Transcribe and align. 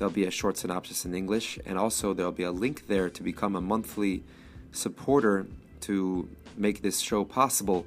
There'll 0.00 0.10
be 0.10 0.24
a 0.24 0.30
short 0.30 0.56
synopsis 0.56 1.04
in 1.04 1.14
English, 1.14 1.58
and 1.66 1.76
also 1.76 2.14
there'll 2.14 2.32
be 2.32 2.44
a 2.44 2.50
link 2.50 2.86
there 2.86 3.10
to 3.10 3.22
become 3.22 3.54
a 3.54 3.60
monthly 3.60 4.24
supporter 4.72 5.46
to 5.82 6.26
make 6.56 6.80
this 6.80 7.00
show 7.00 7.22
possible. 7.22 7.84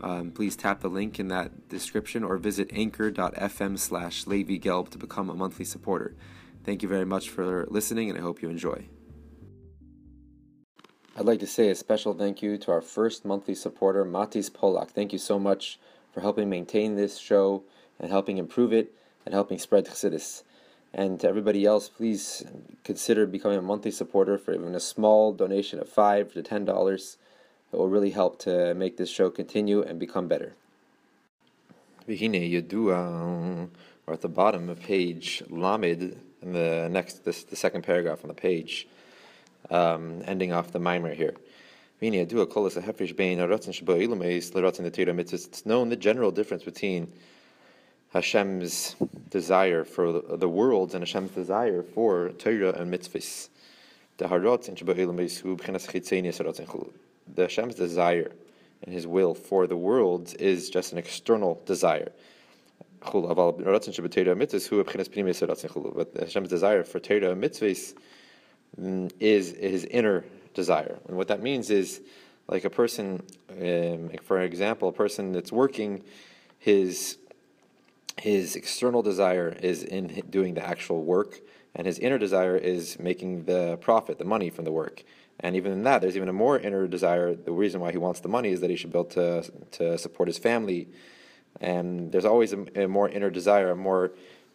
Um, 0.00 0.32
please 0.32 0.56
tap 0.56 0.80
the 0.80 0.88
link 0.88 1.20
in 1.20 1.28
that 1.28 1.68
description 1.68 2.24
or 2.24 2.36
visit 2.36 2.70
anchor.fm 2.72 3.78
slash 3.78 4.24
Gelb 4.24 4.88
to 4.88 4.98
become 4.98 5.30
a 5.30 5.34
monthly 5.34 5.64
supporter. 5.64 6.16
Thank 6.64 6.82
you 6.82 6.88
very 6.88 7.06
much 7.06 7.30
for 7.30 7.64
listening, 7.70 8.10
and 8.10 8.18
I 8.18 8.22
hope 8.22 8.42
you 8.42 8.48
enjoy. 8.48 8.86
I'd 11.16 11.26
like 11.26 11.38
to 11.38 11.46
say 11.46 11.68
a 11.68 11.76
special 11.76 12.12
thank 12.12 12.42
you 12.42 12.58
to 12.58 12.72
our 12.72 12.80
first 12.80 13.24
monthly 13.24 13.54
supporter, 13.54 14.04
Matis 14.04 14.50
Polak. 14.50 14.88
Thank 14.90 15.12
you 15.12 15.20
so 15.20 15.38
much 15.38 15.78
for 16.12 16.22
helping 16.22 16.50
maintain 16.50 16.96
this 16.96 17.18
show 17.18 17.62
and 18.00 18.10
helping 18.10 18.36
improve 18.36 18.72
it 18.72 18.92
and 19.24 19.32
helping 19.32 19.60
spread 19.60 19.86
Chassidus. 19.86 20.42
And 20.96 21.20
to 21.20 21.28
everybody 21.28 21.66
else, 21.66 21.90
please 21.90 22.42
consider 22.82 23.26
becoming 23.26 23.58
a 23.58 23.62
monthly 23.62 23.90
supporter 23.90 24.38
for 24.38 24.54
even 24.54 24.74
a 24.74 24.80
small 24.80 25.34
donation 25.34 25.78
of 25.78 25.90
five 25.90 26.32
to 26.32 26.42
ten 26.42 26.64
dollars. 26.64 27.18
It 27.70 27.76
will 27.76 27.90
really 27.90 28.12
help 28.12 28.38
to 28.40 28.72
make 28.72 28.96
this 28.96 29.10
show 29.10 29.28
continue 29.28 29.82
and 29.82 29.98
become 29.98 30.26
better. 30.26 30.54
Yadua, 32.08 33.68
or 34.06 34.14
at 34.14 34.22
the 34.22 34.28
bottom 34.30 34.70
of 34.70 34.80
page 34.80 35.42
Lamed, 35.50 36.16
in 36.40 36.52
the 36.54 36.88
next, 36.90 37.26
this, 37.26 37.44
the 37.44 37.56
second 37.56 37.82
paragraph 37.82 38.24
on 38.24 38.28
the 38.28 38.34
page, 38.34 38.88
um, 39.70 40.22
ending 40.24 40.50
off 40.50 40.72
the 40.72 40.78
mimer 40.78 41.12
here. 41.12 41.34
It's 42.00 42.22
known 45.66 45.88
the 45.90 45.96
general 45.96 46.30
difference 46.30 46.64
between 46.64 47.12
Hashem's 48.16 48.96
desire 49.28 49.84
for 49.84 50.22
the 50.22 50.48
worlds 50.48 50.94
and 50.94 51.02
Hashem's 51.02 51.32
desire 51.32 51.82
for 51.82 52.30
Torah 52.30 52.72
and 52.72 52.90
mitzvahs. 52.92 53.50
The 54.16 54.28
Hashem's 57.42 57.74
desire 57.74 58.32
and 58.82 58.94
His 58.94 59.06
will 59.06 59.34
for 59.34 59.66
the 59.66 59.76
worlds 59.76 60.32
is 60.34 60.70
just 60.70 60.92
an 60.92 60.98
external 60.98 61.60
desire. 61.66 62.12
But 63.02 63.36
Hashem's 66.18 66.48
desire 66.48 66.84
for 66.84 66.98
Torah 66.98 67.32
and 67.32 67.42
mitzvahs 67.42 67.94
mm, 68.80 69.12
is 69.20 69.54
His 69.58 69.84
inner 69.84 70.24
desire. 70.54 70.98
And 71.06 71.18
what 71.18 71.28
that 71.28 71.42
means 71.42 71.68
is, 71.68 72.00
like 72.48 72.64
a 72.64 72.70
person, 72.70 73.22
um, 73.50 74.10
for 74.22 74.40
example, 74.40 74.88
a 74.88 74.92
person 74.92 75.32
that's 75.32 75.52
working, 75.52 76.02
his 76.58 77.18
his 78.16 78.56
external 78.56 79.02
desire 79.02 79.56
is 79.60 79.82
in 79.82 80.22
doing 80.30 80.54
the 80.54 80.66
actual 80.66 81.04
work, 81.04 81.40
and 81.74 81.86
his 81.86 81.98
inner 81.98 82.18
desire 82.18 82.56
is 82.56 82.98
making 82.98 83.44
the 83.44 83.76
profit, 83.80 84.18
the 84.18 84.24
money 84.24 84.50
from 84.50 84.64
the 84.64 84.72
work. 84.72 85.04
And 85.40 85.54
even 85.54 85.72
in 85.72 85.82
that, 85.82 86.00
there's 86.00 86.16
even 86.16 86.30
a 86.30 86.32
more 86.32 86.58
inner 86.58 86.86
desire. 86.86 87.34
The 87.34 87.52
reason 87.52 87.80
why 87.80 87.92
he 87.92 87.98
wants 87.98 88.20
the 88.20 88.28
money 88.28 88.50
is 88.50 88.60
that 88.60 88.70
he 88.70 88.76
should 88.76 88.90
be 88.92 88.98
able 88.98 89.10
to, 89.10 89.44
to 89.72 89.98
support 89.98 90.28
his 90.28 90.38
family. 90.38 90.88
And 91.60 92.10
there's 92.10 92.24
always 92.24 92.54
a, 92.54 92.84
a 92.84 92.88
more 92.88 93.08
inner 93.08 93.28
desire, 93.28 93.70
a 93.70 93.76
more 93.76 94.12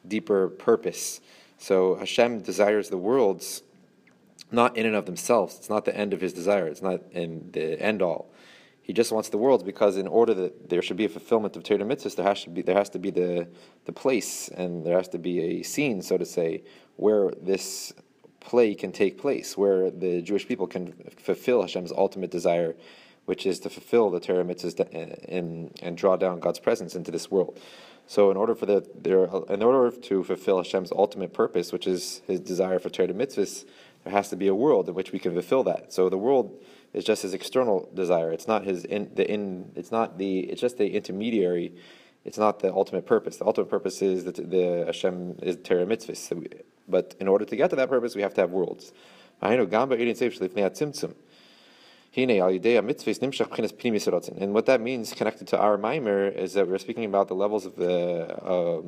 deeper 0.07 0.49
purpose. 0.49 1.21
So 1.59 1.95
Hashem 1.95 2.41
desires 2.41 2.89
the 2.89 2.97
worlds 2.97 3.61
not 4.51 4.75
in 4.75 4.87
and 4.87 4.95
of 4.95 5.05
themselves. 5.05 5.57
It's 5.57 5.69
not 5.69 5.85
the 5.85 5.95
end 5.95 6.13
of 6.13 6.21
his 6.21 6.33
desire. 6.33 6.67
It's 6.67 6.81
not 6.81 7.01
in 7.11 7.51
the 7.51 7.79
end 7.79 8.01
all. 8.01 8.30
He 8.81 8.93
just 8.93 9.11
wants 9.11 9.29
the 9.29 9.37
world 9.37 9.65
because 9.65 9.95
in 9.95 10.07
order 10.07 10.33
that 10.33 10.69
there 10.69 10.81
should 10.81 10.97
be 10.97 11.05
a 11.05 11.09
fulfillment 11.09 11.55
of 11.55 11.63
Torah 11.63 11.79
mitzvahs, 11.79 12.15
there 12.15 12.25
has 12.25 12.43
to 12.43 12.49
be 12.49 12.61
there 12.61 12.75
has 12.75 12.89
to 12.89 12.99
be 12.99 13.11
the 13.11 13.47
the 13.85 13.93
place 13.93 14.49
and 14.49 14.85
there 14.85 14.97
has 14.97 15.07
to 15.09 15.19
be 15.19 15.39
a 15.39 15.63
scene, 15.63 16.01
so 16.01 16.17
to 16.17 16.25
say, 16.25 16.63
where 16.97 17.31
this 17.41 17.93
play 18.39 18.73
can 18.73 18.91
take 18.91 19.17
place, 19.17 19.55
where 19.55 19.91
the 19.91 20.21
Jewish 20.21 20.47
people 20.47 20.67
can 20.67 20.93
fulfill 21.17 21.61
Hashem's 21.61 21.91
ultimate 21.91 22.31
desire, 22.31 22.75
which 23.25 23.45
is 23.45 23.59
to 23.61 23.69
fulfill 23.69 24.09
the 24.09 24.19
Torah 24.19 24.43
mitzvahs 24.43 24.79
and, 25.29 25.79
and 25.81 25.95
draw 25.95 26.15
down 26.15 26.39
God's 26.39 26.59
presence 26.59 26.95
into 26.95 27.11
this 27.11 27.29
world. 27.29 27.59
So, 28.07 28.31
in 28.31 28.35
order 28.35 28.55
for 28.55 28.65
the 28.65 28.85
there, 28.93 29.25
in 29.49 29.63
order 29.63 29.95
to 29.95 30.23
fulfill 30.23 30.57
Hashem's 30.57 30.91
ultimate 30.91 31.33
purpose, 31.33 31.71
which 31.71 31.87
is 31.87 32.21
His 32.27 32.39
desire 32.39 32.79
for 32.79 32.89
Torah 32.89 33.13
mitzvahs, 33.13 33.63
there 34.03 34.11
has 34.11 34.29
to 34.29 34.35
be 34.35 34.47
a 34.47 34.55
world 34.55 34.89
in 34.89 34.95
which 34.95 35.11
we 35.11 35.19
can 35.19 35.33
fulfill 35.33 35.63
that. 35.63 35.93
So, 35.93 36.09
the 36.09 36.17
world 36.17 36.61
is 36.93 37.03
just 37.03 37.21
his 37.23 37.33
external 37.33 37.89
desire. 37.93 38.31
It's 38.31 38.47
not 38.47 38.65
his 38.65 38.85
in 38.85 39.11
the 39.15 39.29
in. 39.29 39.71
It's 39.75 39.91
not 39.91 40.17
the. 40.17 40.39
It's 40.41 40.61
just 40.61 40.77
the 40.77 40.87
intermediary. 40.87 41.73
It's 42.23 42.37
not 42.37 42.59
the 42.59 42.71
ultimate 42.71 43.05
purpose. 43.05 43.37
The 43.37 43.45
ultimate 43.45 43.69
purpose 43.69 44.01
is 44.01 44.25
that 44.25 44.35
the 44.35 44.83
Hashem 44.85 45.39
is 45.41 45.57
Torah 45.63 45.85
mitzvahs. 45.85 46.61
But 46.87 47.15
in 47.19 47.27
order 47.27 47.45
to 47.45 47.55
get 47.55 47.69
to 47.71 47.75
that 47.77 47.89
purpose, 47.89 48.15
we 48.15 48.21
have 48.21 48.33
to 48.35 48.41
have 48.41 48.51
worlds. 48.51 48.93
And 49.41 49.73
what 54.53 54.65
that 54.65 54.81
means, 54.81 55.13
connected 55.13 55.47
to 55.47 55.57
our 55.57 55.77
mimer, 55.77 56.27
is 56.27 56.53
that 56.53 56.67
we're 56.67 56.77
speaking 56.77 57.05
about 57.05 57.27
the 57.27 57.33
levels 57.35 57.65
of 57.65 57.75
the 57.75 58.27
uh, 58.43 58.81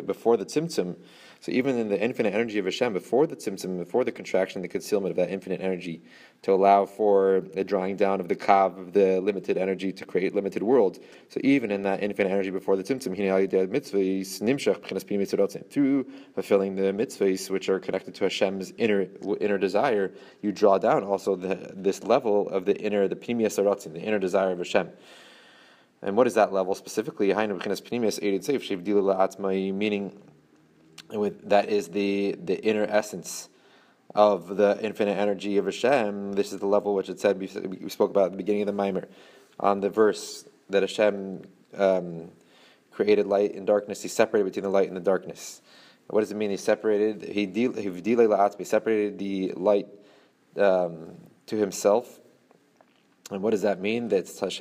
before 0.00 0.36
the 0.36 0.46
tzimtzum 0.46 0.96
so 1.40 1.52
even 1.52 1.78
in 1.78 1.88
the 1.88 1.98
infinite 1.98 2.34
energy 2.34 2.58
of 2.58 2.66
Hashem, 2.66 2.92
before 2.92 3.26
the 3.26 3.34
tzimtzum, 3.34 3.78
before 3.78 4.04
the 4.04 4.12
contraction, 4.12 4.60
the 4.60 4.68
concealment 4.68 5.12
of 5.12 5.16
that 5.16 5.30
infinite 5.30 5.62
energy, 5.62 6.02
to 6.42 6.52
allow 6.52 6.84
for 6.84 7.42
the 7.54 7.64
drawing 7.64 7.96
down 7.96 8.20
of 8.20 8.28
the 8.28 8.36
kav 8.36 8.78
of 8.78 8.92
the 8.92 9.20
limited 9.20 9.56
energy 9.56 9.90
to 9.90 10.04
create 10.04 10.34
limited 10.34 10.62
worlds. 10.62 11.00
So 11.30 11.40
even 11.42 11.70
in 11.70 11.82
that 11.82 12.02
infinite 12.02 12.28
energy 12.30 12.50
before 12.50 12.76
the 12.76 12.82
tzimtzum, 12.82 13.16
through 15.70 16.04
fulfilling 16.34 16.76
the 16.76 16.92
mitzvahs 16.92 17.50
which 17.50 17.68
are 17.70 17.80
connected 17.80 18.14
to 18.16 18.24
Hashem's 18.24 18.72
inner 18.76 19.06
inner 19.40 19.56
desire, 19.56 20.12
you 20.42 20.52
draw 20.52 20.76
down 20.76 21.04
also 21.04 21.36
the, 21.36 21.72
this 21.74 22.02
level 22.02 22.50
of 22.50 22.66
the 22.66 22.76
inner, 22.78 23.08
the 23.08 23.16
pnimiyas 23.16 23.56
the 23.94 24.00
inner 24.00 24.18
desire 24.18 24.52
of 24.52 24.58
Hashem. 24.58 24.90
And 26.02 26.16
what 26.16 26.26
is 26.26 26.34
that 26.34 26.52
level 26.52 26.74
specifically? 26.74 27.32
Meaning 29.72 30.12
with 31.12 31.48
that 31.48 31.68
is 31.68 31.88
the 31.88 32.36
the 32.42 32.62
inner 32.64 32.84
essence 32.84 33.48
of 34.14 34.56
the 34.56 34.78
infinite 34.82 35.16
energy 35.16 35.56
of 35.56 35.66
Hashem. 35.66 36.32
This 36.32 36.52
is 36.52 36.60
the 36.60 36.66
level 36.66 36.94
which 36.94 37.08
it 37.08 37.20
said 37.20 37.38
we 37.38 37.46
spoke 37.88 38.10
about 38.10 38.26
at 38.26 38.32
the 38.32 38.36
beginning 38.36 38.62
of 38.62 38.66
the 38.66 38.72
mimer, 38.72 39.08
on 39.58 39.80
the 39.80 39.90
verse 39.90 40.44
that 40.68 40.82
Hashem 40.82 41.42
um, 41.76 42.30
created 42.90 43.26
light 43.26 43.54
and 43.54 43.66
darkness. 43.66 44.02
He 44.02 44.08
separated 44.08 44.44
between 44.44 44.64
the 44.64 44.70
light 44.70 44.88
and 44.88 44.96
the 44.96 45.00
darkness. 45.00 45.62
What 46.08 46.20
does 46.20 46.32
it 46.32 46.36
mean? 46.36 46.50
He 46.50 46.56
separated. 46.56 47.22
He 47.22 47.46
he 47.46 48.64
separated 48.64 49.18
the 49.18 49.52
light 49.52 49.86
um, 50.56 51.16
to 51.46 51.56
himself. 51.56 52.18
And 53.30 53.42
what 53.42 53.50
does 53.50 53.62
that 53.62 53.80
mean? 53.80 54.08
That's 54.08 54.40
that's 54.40 54.60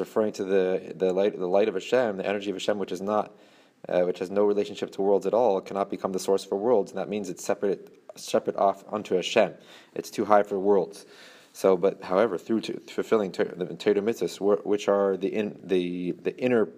referring 0.00 0.32
to 0.32 0.44
the 0.44 0.94
the 0.96 1.12
light 1.12 1.38
the 1.38 1.46
light 1.46 1.68
of 1.68 1.74
Hashem, 1.74 2.16
the 2.16 2.26
energy 2.26 2.48
of 2.50 2.56
Hashem, 2.56 2.78
which 2.78 2.92
is 2.92 3.02
not 3.02 3.34
uh, 3.88 4.02
which 4.02 4.18
has 4.18 4.30
no 4.30 4.44
relationship 4.44 4.90
to 4.92 5.02
worlds 5.02 5.26
at 5.26 5.34
all, 5.34 5.60
cannot 5.60 5.90
become 5.90 6.12
the 6.12 6.18
source 6.18 6.44
for 6.44 6.56
worlds, 6.56 6.90
and 6.90 6.98
that 6.98 7.08
means 7.08 7.28
it's 7.28 7.44
separate, 7.44 7.92
separate 8.16 8.56
off 8.56 8.84
unto 8.90 9.14
Hashem. 9.14 9.54
It's 9.94 10.10
too 10.10 10.24
high 10.24 10.42
for 10.42 10.58
worlds. 10.58 11.06
So, 11.52 11.76
but 11.76 12.02
however, 12.02 12.36
through 12.36 12.62
to, 12.62 12.80
fulfilling 12.80 13.30
ter- 13.30 13.44
the 13.44 13.66
Torah 13.74 14.02
mitzvahs, 14.02 14.64
which 14.64 14.88
are 14.88 15.16
the 15.16 15.28
in, 15.28 15.60
the 15.62 16.10
the 16.10 16.36
inner 16.36 16.68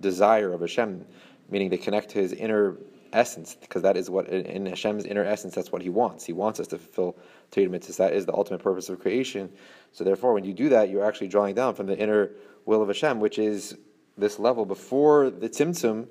desire 0.00 0.54
of 0.54 0.62
Hashem, 0.62 1.04
meaning 1.50 1.68
they 1.68 1.76
connect 1.76 2.10
to 2.10 2.18
His 2.18 2.32
inner 2.32 2.78
essence, 3.12 3.54
because 3.60 3.82
that 3.82 3.96
is 3.96 4.08
what 4.08 4.28
in 4.28 4.64
Hashem's 4.64 5.04
inner 5.04 5.22
essence, 5.22 5.54
that's 5.54 5.70
what 5.70 5.82
He 5.82 5.90
wants. 5.90 6.24
He 6.24 6.32
wants 6.32 6.60
us 6.60 6.66
to 6.68 6.78
fulfill 6.78 7.18
Torah 7.50 7.66
mitzvahs. 7.66 7.98
That 7.98 8.14
is 8.14 8.24
the 8.24 8.32
ultimate 8.32 8.62
purpose 8.62 8.88
of 8.88 9.00
creation. 9.00 9.50
So, 9.92 10.02
therefore, 10.02 10.32
when 10.32 10.44
you 10.44 10.54
do 10.54 10.70
that, 10.70 10.88
you're 10.88 11.04
actually 11.04 11.28
drawing 11.28 11.54
down 11.54 11.74
from 11.74 11.86
the 11.86 11.98
inner 11.98 12.30
will 12.64 12.80
of 12.80 12.88
Hashem, 12.88 13.20
which 13.20 13.38
is 13.38 13.76
this 14.16 14.38
level 14.38 14.64
before 14.64 15.28
the 15.28 15.50
tzimtzum 15.50 16.08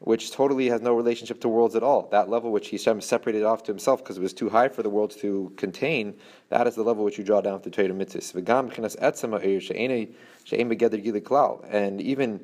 which 0.00 0.30
totally 0.30 0.68
has 0.68 0.80
no 0.80 0.94
relationship 0.94 1.40
to 1.40 1.48
worlds 1.48 1.74
at 1.74 1.82
all. 1.82 2.08
That 2.10 2.28
level 2.28 2.52
which 2.52 2.70
Hashem 2.70 3.00
separated 3.00 3.42
off 3.42 3.64
to 3.64 3.72
himself 3.72 4.02
because 4.02 4.16
it 4.16 4.22
was 4.22 4.32
too 4.32 4.48
high 4.48 4.68
for 4.68 4.82
the 4.82 4.88
worlds 4.88 5.16
to 5.16 5.52
contain, 5.56 6.14
that 6.50 6.66
is 6.66 6.76
the 6.76 6.84
level 6.84 7.04
which 7.04 7.18
you 7.18 7.24
draw 7.24 7.40
down 7.40 7.60
to 7.62 7.70
Torah 7.70 7.88
mitzvahs. 7.88 8.34
And 11.70 12.00
even 12.00 12.40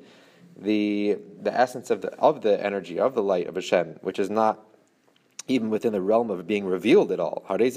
the 0.56 1.19
the 1.43 1.53
essence 1.53 1.91
of 1.91 2.01
the 2.03 2.15
of 2.15 2.43
the 2.43 2.65
energy 2.65 2.99
of 2.99 3.15
the 3.15 3.23
light 3.23 3.47
of 3.47 3.55
Hashem, 3.55 3.99
which 4.03 4.19
is 4.19 4.31
not 4.31 4.61
even 5.47 5.69
within 5.71 5.93
the 5.93 6.01
realm 6.01 6.31
of 6.31 6.47
being 6.47 6.65
revealed 6.65 7.12
at 7.12 7.21
all. 7.21 7.45
Is 7.59 7.75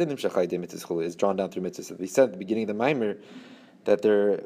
drawn 1.15 1.35
down 1.35 1.49
through 1.49 1.63
mitzvahs. 1.63 1.99
We 1.99 2.07
said 2.07 2.25
at 2.25 2.31
the 2.31 2.37
beginning 2.37 2.69
of 2.69 2.77
the 2.77 2.83
Maimer 2.83 3.17
that 3.85 4.01
there, 4.01 4.43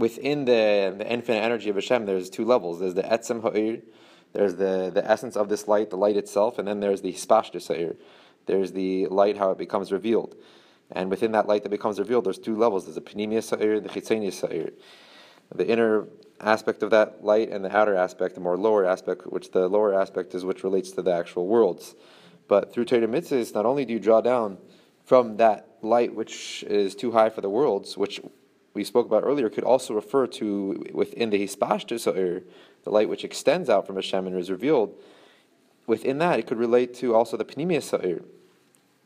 within 0.00 0.44
the, 0.46 0.94
the 0.98 1.10
infinite 1.10 1.40
energy 1.40 1.70
of 1.70 1.76
Hashem, 1.76 2.06
there's 2.06 2.28
two 2.28 2.44
levels. 2.44 2.80
There's 2.80 2.94
the 2.94 3.02
etzem 3.02 3.42
ha'ir, 3.42 3.82
there's 4.32 4.56
the, 4.56 4.90
the 4.92 5.08
essence 5.08 5.36
of 5.36 5.48
this 5.48 5.68
light, 5.68 5.90
the 5.90 5.96
light 5.96 6.16
itself, 6.16 6.58
and 6.58 6.66
then 6.66 6.80
there's 6.80 7.02
the 7.02 7.12
hispashtus 7.12 7.68
ha'ir. 7.68 7.96
There's 8.46 8.72
the 8.72 9.06
light, 9.06 9.36
how 9.36 9.50
it 9.50 9.58
becomes 9.58 9.92
revealed. 9.92 10.36
And 10.90 11.10
within 11.10 11.32
that 11.32 11.46
light 11.46 11.62
that 11.62 11.68
becomes 11.68 11.98
revealed, 11.98 12.24
there's 12.24 12.38
two 12.38 12.56
levels. 12.56 12.84
There's 12.84 12.96
the 12.96 13.00
pneumius 13.02 13.44
sa'ir 13.44 13.74
and 13.74 13.84
the 13.84 13.88
chitzenius 13.88 14.34
sa'ir. 14.34 14.70
The 15.54 15.68
inner 15.68 16.08
aspect 16.40 16.82
of 16.82 16.90
that 16.90 17.22
light 17.24 17.50
and 17.50 17.64
the 17.64 17.76
outer 17.76 17.94
aspect, 17.94 18.34
the 18.34 18.40
more 18.40 18.56
lower 18.56 18.86
aspect, 18.86 19.26
which 19.26 19.50
the 19.52 19.68
lower 19.68 19.94
aspect 19.94 20.34
is 20.34 20.44
which 20.44 20.64
relates 20.64 20.90
to 20.92 21.02
the 21.02 21.12
actual 21.12 21.46
worlds. 21.46 21.94
But 22.48 22.72
through 22.72 22.86
Torah 22.86 23.06
mitzvahs, 23.06 23.54
not 23.54 23.66
only 23.66 23.84
do 23.84 23.92
you 23.92 24.00
draw 24.00 24.20
down 24.20 24.58
from 25.04 25.36
that 25.36 25.68
light 25.82 26.14
which 26.14 26.64
is 26.64 26.94
too 26.94 27.12
high 27.12 27.30
for 27.30 27.40
the 27.40 27.50
worlds, 27.50 27.96
which 27.96 28.20
we 28.74 28.84
spoke 28.84 29.06
about 29.06 29.24
earlier, 29.24 29.48
could 29.48 29.64
also 29.64 29.94
refer 29.94 30.26
to 30.26 30.84
within 30.92 31.30
the 31.30 31.44
hispashtus 31.44 32.06
or 32.06 32.42
the 32.84 32.90
light 32.90 33.08
which 33.08 33.24
extends 33.24 33.68
out 33.68 33.86
from 33.86 33.96
Hashem 33.96 34.26
and 34.26 34.36
is 34.36 34.50
revealed. 34.50 34.94
Within 35.86 36.18
that, 36.18 36.38
it 36.38 36.46
could 36.46 36.58
relate 36.58 36.94
to 36.94 37.14
also 37.14 37.36
the 37.36 37.44
pneumius 37.44 37.84
sa'ir, 37.84 38.22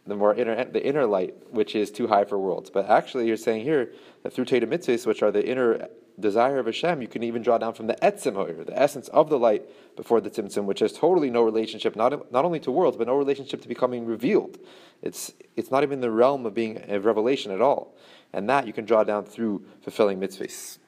the 0.07 0.17
more 0.17 0.35
inner, 0.35 0.65
the 0.65 0.87
inner 0.87 1.07
light, 1.07 1.35
which 1.51 1.75
is 1.75 1.91
too 1.91 2.09
high 2.09 2.25
for 2.25 2.39
worlds. 2.39 2.69
But 2.69 2.91
actually, 2.91 3.27
you're 3.27 3.39
saying 3.39 3.65
here 3.65 3.93
that 4.23 4.33
through 4.35 4.45
Torah 4.45 4.67
mitzvahs, 4.67 5.07
which 5.07 5.23
are 5.23 5.31
the 5.31 5.47
inner 5.47 5.89
desire 6.21 6.59
of 6.59 6.67
Hashem, 6.67 7.03
you 7.03 7.09
can 7.09 7.23
even 7.23 7.43
draw 7.43 7.59
down 7.59 7.75
from 7.75 7.87
the 7.87 7.95
etzim 7.95 8.35
hoir, 8.35 8.65
the 8.65 8.79
essence 8.79 9.09
of 9.09 9.31
the 9.31 9.39
light 9.39 9.65
before 9.97 10.21
the 10.21 10.31
tzimtzum, 10.31 10.65
which 10.65 10.81
has 10.81 10.93
totally 10.93 11.31
no 11.31 11.43
relationship, 11.43 11.97
not, 11.97 12.31
not 12.31 12.45
only 12.45 12.61
to 12.61 12.71
worlds, 12.71 12.97
but 12.97 13.07
no 13.07 13.17
relationship 13.17 13.63
to 13.63 13.69
becoming 13.69 14.07
revealed. 14.07 14.59
It's, 15.03 15.33
it's 15.57 15.71
not 15.71 15.83
even 15.83 16.01
the 16.01 16.11
realm 16.11 16.47
of 16.47 16.55
being 16.55 16.85
a 16.89 17.01
revelation 17.01 17.51
at 17.51 17.61
all. 17.61 17.97
And 18.35 18.51
that 18.51 18.67
you 18.67 18.73
can 18.73 18.85
draw 18.85 19.05
down 19.05 19.25
through 19.25 19.65
fulfilling 19.81 20.19
mitzvahs. 20.19 20.79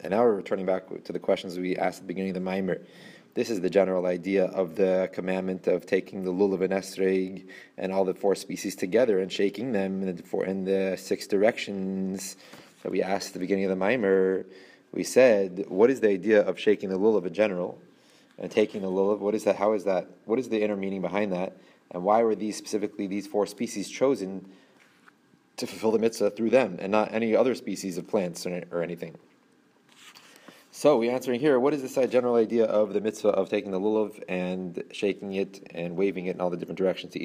And 0.00 0.10
now 0.10 0.22
we're 0.22 0.34
returning 0.34 0.66
back 0.66 0.82
to 1.04 1.12
the 1.12 1.18
questions 1.20 1.56
we 1.56 1.76
asked 1.76 1.98
at 1.98 2.02
the 2.02 2.08
beginning 2.08 2.36
of 2.36 2.42
the 2.42 2.50
Maimer. 2.50 2.84
This 3.34 3.50
is 3.50 3.60
the 3.60 3.70
general 3.70 4.06
idea 4.06 4.46
of 4.46 4.74
the 4.74 5.08
commandment 5.12 5.68
of 5.68 5.86
taking 5.86 6.24
the 6.24 6.32
lulav 6.32 6.60
and 6.60 6.72
esrog 6.72 7.46
and 7.78 7.92
all 7.92 8.04
the 8.04 8.14
four 8.14 8.34
species 8.34 8.74
together 8.74 9.20
and 9.20 9.30
shaking 9.30 9.70
them 9.70 10.02
in 10.02 10.16
the, 10.16 10.22
four, 10.24 10.44
in 10.44 10.64
the 10.64 10.96
six 10.98 11.28
directions 11.28 12.36
that 12.82 12.90
we 12.90 13.00
asked 13.00 13.28
at 13.28 13.32
the 13.34 13.38
beginning 13.38 13.66
of 13.66 13.70
the 13.70 13.76
mimer. 13.76 14.44
We 14.92 15.04
said, 15.04 15.66
what 15.68 15.88
is 15.88 16.00
the 16.00 16.10
idea 16.10 16.42
of 16.42 16.58
shaking 16.58 16.88
the 16.88 16.98
lulav 16.98 17.26
in 17.26 17.32
general 17.32 17.78
and 18.38 18.50
taking 18.50 18.82
the 18.82 18.88
lulav? 18.88 19.18
What 19.18 19.34
is 19.34 19.44
that? 19.44 19.56
How 19.56 19.72
is 19.72 19.84
that? 19.84 20.08
What 20.24 20.38
is 20.38 20.48
the 20.48 20.62
inner 20.62 20.76
meaning 20.76 21.00
behind 21.00 21.32
that? 21.32 21.56
And 21.90 22.02
why 22.02 22.22
were 22.22 22.34
these 22.34 22.56
specifically 22.56 23.06
these 23.06 23.26
four 23.26 23.46
species 23.46 23.88
chosen 23.88 24.48
to 25.56 25.66
fulfill 25.66 25.92
the 25.92 25.98
mitzvah 25.98 26.30
through 26.30 26.50
them 26.50 26.76
and 26.80 26.90
not 26.90 27.12
any 27.12 27.36
other 27.36 27.54
species 27.54 27.98
of 27.98 28.08
plants 28.08 28.46
or, 28.46 28.64
or 28.70 28.82
anything? 28.82 29.16
So 30.76 30.98
we're 30.98 31.12
answering 31.12 31.38
here, 31.38 31.60
what 31.60 31.72
is 31.72 31.82
this 31.82 31.94
general 32.10 32.34
idea 32.34 32.64
of 32.64 32.94
the 32.94 33.00
mitzvah 33.00 33.28
of 33.28 33.48
taking 33.48 33.70
the 33.70 33.78
lulav 33.78 34.20
and 34.28 34.82
shaking 34.90 35.34
it 35.34 35.68
and 35.72 35.94
waving 35.96 36.26
it 36.26 36.34
in 36.34 36.40
all 36.40 36.50
the 36.50 36.56
different 36.56 36.78
directions? 36.78 37.12
The 37.12 37.24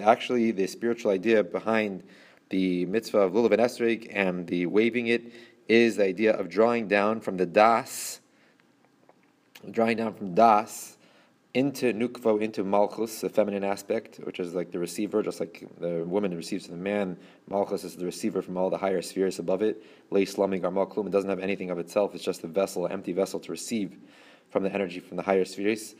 Actually, 0.00 0.50
the 0.50 0.66
spiritual 0.66 1.12
idea 1.12 1.44
behind 1.44 2.02
the 2.48 2.84
mitzvah 2.86 3.18
of 3.18 3.32
lulav 3.32 3.52
and 3.52 3.60
esrog 3.60 4.08
and 4.10 4.48
the 4.48 4.66
waving 4.66 5.06
it 5.06 5.32
is 5.72 5.96
the 5.96 6.04
idea 6.04 6.32
of 6.34 6.50
drawing 6.50 6.86
down 6.86 7.18
from 7.20 7.38
the 7.38 7.46
das, 7.46 8.20
drawing 9.70 9.96
down 9.96 10.12
from 10.12 10.34
das 10.34 10.98
into 11.54 11.94
nukvo, 11.94 12.40
into 12.40 12.62
malchus, 12.62 13.22
the 13.22 13.28
feminine 13.28 13.64
aspect, 13.64 14.20
which 14.24 14.38
is 14.38 14.54
like 14.54 14.70
the 14.70 14.78
receiver, 14.78 15.22
just 15.22 15.40
like 15.40 15.66
the 15.80 16.04
woman 16.04 16.34
receives 16.36 16.66
the 16.66 16.76
man. 16.76 17.16
Malchus 17.48 17.84
is 17.84 17.96
the 17.96 18.04
receiver 18.04 18.42
from 18.42 18.58
all 18.58 18.68
the 18.68 18.76
higher 18.76 19.00
spheres 19.00 19.38
above 19.38 19.62
it. 19.62 19.82
Lay 20.10 20.26
slumming 20.26 20.62
armaklum, 20.62 21.06
it 21.06 21.12
doesn't 21.12 21.30
have 21.30 21.40
anything 21.40 21.70
of 21.70 21.78
itself, 21.78 22.14
it's 22.14 22.24
just 22.24 22.44
a 22.44 22.46
vessel, 22.46 22.84
an 22.84 22.92
empty 22.92 23.12
vessel 23.12 23.40
to 23.40 23.50
receive 23.50 23.96
from 24.50 24.62
the 24.64 24.72
energy 24.72 25.00
from 25.00 25.16
the 25.16 25.22
higher 25.22 25.44
spheres. 25.46 25.94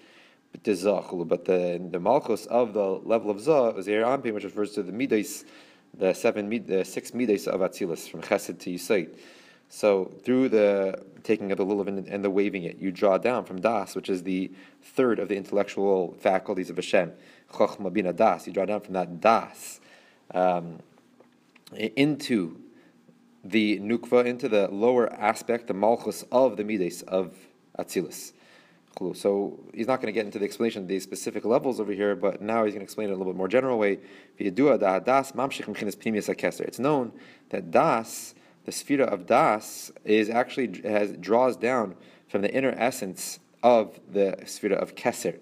But 0.53 0.65
the, 0.65 1.89
the 1.91 1.99
malchus 1.99 2.45
of 2.47 2.75
the 2.75 2.85
level 2.85 3.31
of 3.31 3.41
Zah 3.41 3.71
is 3.71 3.87
Ampim, 3.87 4.35
which 4.35 4.45
refers 4.45 4.73
to 4.73 4.83
the 4.83 4.93
midas, 4.93 5.47
the 5.97 6.13
seven, 6.13 6.51
the 6.67 6.85
six 6.85 7.15
midas 7.15 7.49
of 7.49 7.61
Atzilus, 7.61 8.07
from 8.07 8.21
Chesed 8.21 8.59
to 8.59 8.71
Yisait. 8.71 9.17
So 9.75 10.13
through 10.23 10.51
the 10.51 11.03
taking 11.23 11.51
of 11.51 11.57
the 11.57 11.65
lulav 11.65 11.89
and 11.89 12.23
the 12.23 12.29
waving 12.29 12.65
it, 12.65 12.77
you 12.77 12.93
draw 12.93 13.17
down 13.17 13.47
from 13.47 13.63
das, 13.63 13.97
which 13.97 14.11
is 14.11 14.23
the 14.25 14.53
third 14.83 15.19
of 15.19 15.29
the 15.29 15.37
intellectual 15.37 16.15
faculties 16.21 16.69
of 16.69 16.77
Hashem, 16.77 17.13
chokhmah 17.51 17.91
bina 17.91 18.13
das. 18.13 18.47
You 18.47 18.53
draw 18.53 18.67
down 18.67 18.83
from 18.83 18.93
that 18.93 19.23
das 19.23 19.81
um, 20.35 20.81
into 21.75 22.61
the 23.43 23.81
nukva, 23.81 24.27
into 24.27 24.47
the 24.47 24.69
lower 24.69 25.11
aspect, 25.11 25.69
the 25.69 25.75
malchus 25.75 26.23
of 26.31 26.59
the 26.59 26.65
midas 26.65 27.01
of 27.01 27.35
Atzilus. 27.79 28.35
So 29.15 29.59
he's 29.73 29.87
not 29.87 30.03
going 30.03 30.09
to 30.09 30.13
get 30.13 30.27
into 30.27 30.39
the 30.39 30.45
explanation 30.45 30.83
of 30.83 30.89
these 30.89 31.03
specific 31.03 31.47
levels 31.47 31.81
over 31.81 31.93
here, 31.93 32.15
but 32.15 32.43
now 32.43 32.65
he's 32.65 32.75
going 32.75 32.81
to 32.81 32.85
explain 32.85 33.09
it 33.09 33.13
in 33.13 33.15
a 33.15 33.19
little 33.19 33.33
bit 33.33 33.39
more 33.39 33.49
general 33.49 33.79
way. 33.79 34.01
It's 34.39 34.59
known 36.79 37.13
that 37.49 37.71
das 37.71 38.35
the 38.64 38.73
sphera 38.73 39.06
of 39.06 39.26
das 39.26 39.91
is 40.05 40.31
actually 40.31 40.81
has 40.82 41.12
draws 41.12 41.56
down 41.56 41.94
from 42.29 42.43
the 42.43 42.53
inner 42.55 42.75
essence 42.76 43.41
of 43.62 43.99
the 44.11 44.37
sphera 44.43 44.76
of 44.81 44.94
keser. 44.94 45.38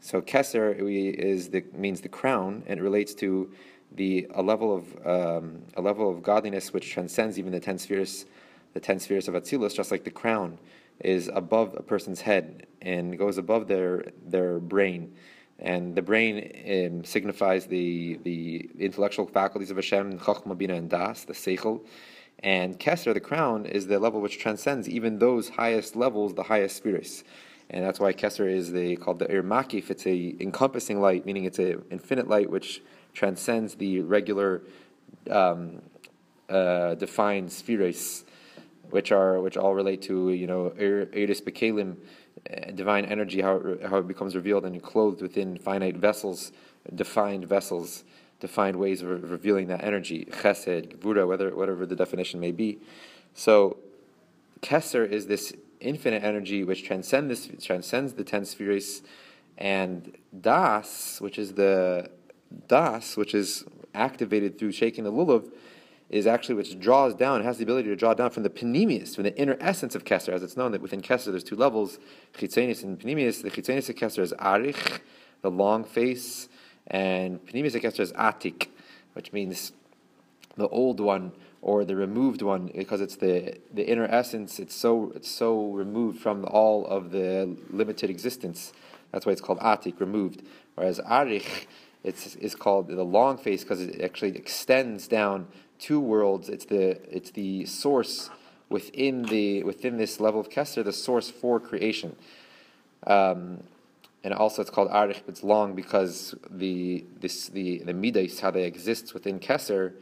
So 0.00 0.22
keser 0.22 0.74
is 1.14 1.50
the, 1.50 1.64
means 1.74 2.00
the 2.00 2.08
crown, 2.08 2.62
and 2.66 2.80
it 2.80 2.82
relates 2.82 3.14
to 3.14 3.50
the 3.92 4.26
a 4.34 4.42
level 4.42 4.74
of 4.74 5.06
um, 5.06 5.62
a 5.76 5.82
level 5.82 6.10
of 6.10 6.22
godliness 6.22 6.72
which 6.72 6.90
transcends 6.90 7.38
even 7.38 7.52
the 7.52 7.60
ten 7.60 7.78
spheres, 7.78 8.26
the 8.72 8.80
ten 8.80 8.98
spheres 8.98 9.28
of 9.28 9.34
Atzilus, 9.34 9.74
just 9.74 9.90
like 9.90 10.04
the 10.04 10.10
crown 10.10 10.58
is 11.00 11.30
above 11.32 11.74
a 11.76 11.82
person's 11.82 12.20
head 12.20 12.66
and 12.82 13.18
goes 13.18 13.38
above 13.38 13.66
their 13.66 14.04
their 14.26 14.58
brain. 14.58 15.14
And 15.58 15.94
the 15.94 16.02
brain 16.02 16.34
um, 16.86 17.04
signifies 17.04 17.66
the 17.66 18.18
the 18.22 18.70
intellectual 18.78 19.26
faculties 19.26 19.70
of 19.70 19.76
Hashem, 19.76 20.18
Chachma, 20.20 20.56
Bina, 20.56 20.74
and 20.74 20.88
Das, 20.88 21.24
the 21.24 21.34
Seichel. 21.34 21.80
And 22.42 22.80
Keser, 22.80 23.12
the 23.12 23.20
crown, 23.20 23.66
is 23.66 23.86
the 23.86 23.98
level 23.98 24.20
which 24.20 24.38
transcends 24.38 24.88
even 24.88 25.18
those 25.18 25.50
highest 25.50 25.94
levels, 25.94 26.34
the 26.34 26.44
highest 26.44 26.76
spirits. 26.76 27.22
And 27.68 27.84
that's 27.84 28.00
why 28.00 28.12
Keser 28.12 28.50
is 28.50 28.72
the, 28.72 28.96
called 28.96 29.18
the 29.18 29.26
Irmakif. 29.26 29.90
It's 29.90 30.06
a 30.06 30.34
encompassing 30.40 31.00
light, 31.00 31.26
meaning 31.26 31.44
it's 31.44 31.58
an 31.58 31.84
infinite 31.90 32.28
light 32.28 32.50
which 32.50 32.82
transcends 33.12 33.74
the 33.74 34.00
regular 34.00 34.62
um, 35.30 35.82
uh, 36.48 36.94
defined 36.94 37.52
spheres, 37.52 38.24
which 38.90 39.12
are 39.12 39.40
which 39.40 39.56
all 39.56 39.74
relate 39.74 40.02
to 40.02 40.30
you 40.30 40.46
know 40.46 40.72
Eris 40.78 41.40
Bekalim, 41.40 41.96
uh, 42.50 42.72
divine 42.72 43.04
energy, 43.04 43.40
how 43.40 43.56
it, 43.56 43.82
how 43.84 43.98
it 43.98 44.08
becomes 44.08 44.34
revealed 44.34 44.64
and 44.64 44.82
clothed 44.82 45.22
within 45.22 45.58
finite 45.58 45.96
vessels, 45.96 46.52
defined 46.94 47.44
vessels 47.44 48.04
to 48.40 48.48
find 48.48 48.76
ways 48.76 49.02
of 49.02 49.30
revealing 49.30 49.68
that 49.68 49.84
energy, 49.84 50.26
chesed, 50.30 50.96
gvura, 50.98 51.26
whether, 51.26 51.54
whatever 51.54 51.86
the 51.86 51.96
definition 51.96 52.40
may 52.40 52.52
be. 52.52 52.78
So, 53.34 53.76
Keser 54.62 55.08
is 55.08 55.26
this 55.26 55.52
infinite 55.80 56.22
energy 56.22 56.64
which 56.64 56.84
transcends, 56.84 57.48
this, 57.48 57.64
transcends 57.64 58.14
the 58.14 58.24
ten 58.24 58.44
spheres, 58.44 59.02
and 59.56 60.16
Das, 60.38 61.20
which 61.20 61.38
is 61.38 61.54
the 61.54 62.10
Das, 62.66 63.16
which 63.16 63.34
is 63.34 63.64
activated 63.94 64.58
through 64.58 64.72
shaking 64.72 65.04
the 65.04 65.12
lulav, 65.12 65.50
is 66.08 66.26
actually 66.26 66.56
which 66.56 66.78
draws 66.80 67.14
down, 67.14 67.42
has 67.42 67.58
the 67.58 67.62
ability 67.62 67.88
to 67.88 67.96
draw 67.96 68.14
down 68.14 68.30
from 68.30 68.42
the 68.42 68.50
panemius, 68.50 69.14
from 69.14 69.24
the 69.24 69.36
inner 69.38 69.56
essence 69.60 69.94
of 69.94 70.04
Keser, 70.04 70.32
as 70.32 70.42
it's 70.42 70.56
known 70.56 70.72
that 70.72 70.82
within 70.82 71.00
Keser 71.00 71.26
there's 71.26 71.44
two 71.44 71.56
levels, 71.56 71.98
chitzenis 72.34 72.82
and 72.82 72.98
panemius. 72.98 73.42
The 73.42 73.50
chitzenis 73.50 73.88
of 73.88 73.94
Keser 73.94 74.18
is 74.20 74.32
arich, 74.32 75.00
the 75.42 75.50
long 75.50 75.84
face, 75.84 76.48
and 76.90 77.44
Pnimis 77.46 77.74
Ekester 77.74 78.00
is 78.00 78.12
Atik, 78.12 78.68
which 79.12 79.32
means 79.32 79.72
the 80.56 80.68
old 80.68 81.00
one 81.00 81.32
or 81.62 81.84
the 81.84 81.94
removed 81.94 82.42
one, 82.42 82.70
because 82.74 83.00
it's 83.00 83.16
the, 83.16 83.58
the 83.72 83.86
inner 83.86 84.06
essence. 84.06 84.58
It's 84.58 84.74
so 84.74 85.12
it's 85.14 85.28
so 85.28 85.70
removed 85.72 86.20
from 86.20 86.44
all 86.46 86.86
of 86.86 87.10
the 87.10 87.56
limited 87.70 88.10
existence. 88.10 88.72
That's 89.12 89.26
why 89.26 89.32
it's 89.32 89.40
called 89.40 89.60
Atik, 89.60 90.00
removed. 90.00 90.42
Whereas 90.74 90.98
Arich, 91.00 91.66
it's 92.02 92.34
is 92.36 92.54
called 92.54 92.88
the 92.88 93.02
long 93.02 93.36
face 93.36 93.62
because 93.62 93.82
it 93.82 94.00
actually 94.00 94.36
extends 94.36 95.06
down 95.06 95.48
two 95.78 96.00
worlds. 96.00 96.48
It's 96.48 96.64
the 96.64 96.98
it's 97.14 97.30
the 97.30 97.66
source 97.66 98.30
within 98.68 99.22
the 99.24 99.62
within 99.64 99.98
this 99.98 100.18
level 100.18 100.40
of 100.40 100.48
Keser, 100.48 100.82
the 100.82 100.92
source 100.92 101.30
for 101.30 101.60
creation. 101.60 102.16
Um, 103.06 103.64
and 104.22 104.34
also 104.34 104.62
it's 104.62 104.70
called 104.70 104.90
arich. 104.90 105.22
It's 105.28 105.42
long 105.42 105.74
because 105.74 106.34
the 106.50 107.04
this 107.20 107.48
the 107.48 107.78
the 107.78 107.94
midas 107.94 108.40
how 108.40 108.50
they 108.50 108.64
exist 108.64 109.14
within 109.14 109.38
keser, 109.40 109.94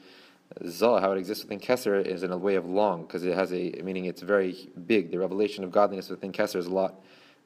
Zah, 0.67 1.01
how 1.01 1.13
it 1.13 1.19
exists 1.19 1.45
within 1.45 1.61
Kesser, 1.61 2.05
is 2.05 2.23
in 2.23 2.33
a 2.33 2.39
way 2.39 2.55
of 2.55 2.67
long, 2.67 3.03
because 3.03 3.25
it 3.25 3.35
has 3.35 3.53
a 3.53 3.71
meaning. 3.83 4.07
It's 4.07 4.23
very 4.23 4.71
big. 4.87 5.11
The 5.11 5.19
revelation 5.19 5.63
of 5.63 5.71
godliness 5.71 6.09
within 6.09 6.33
Kesser 6.33 6.57
is 6.57 6.67
a 6.67 6.75
lot 6.75 6.95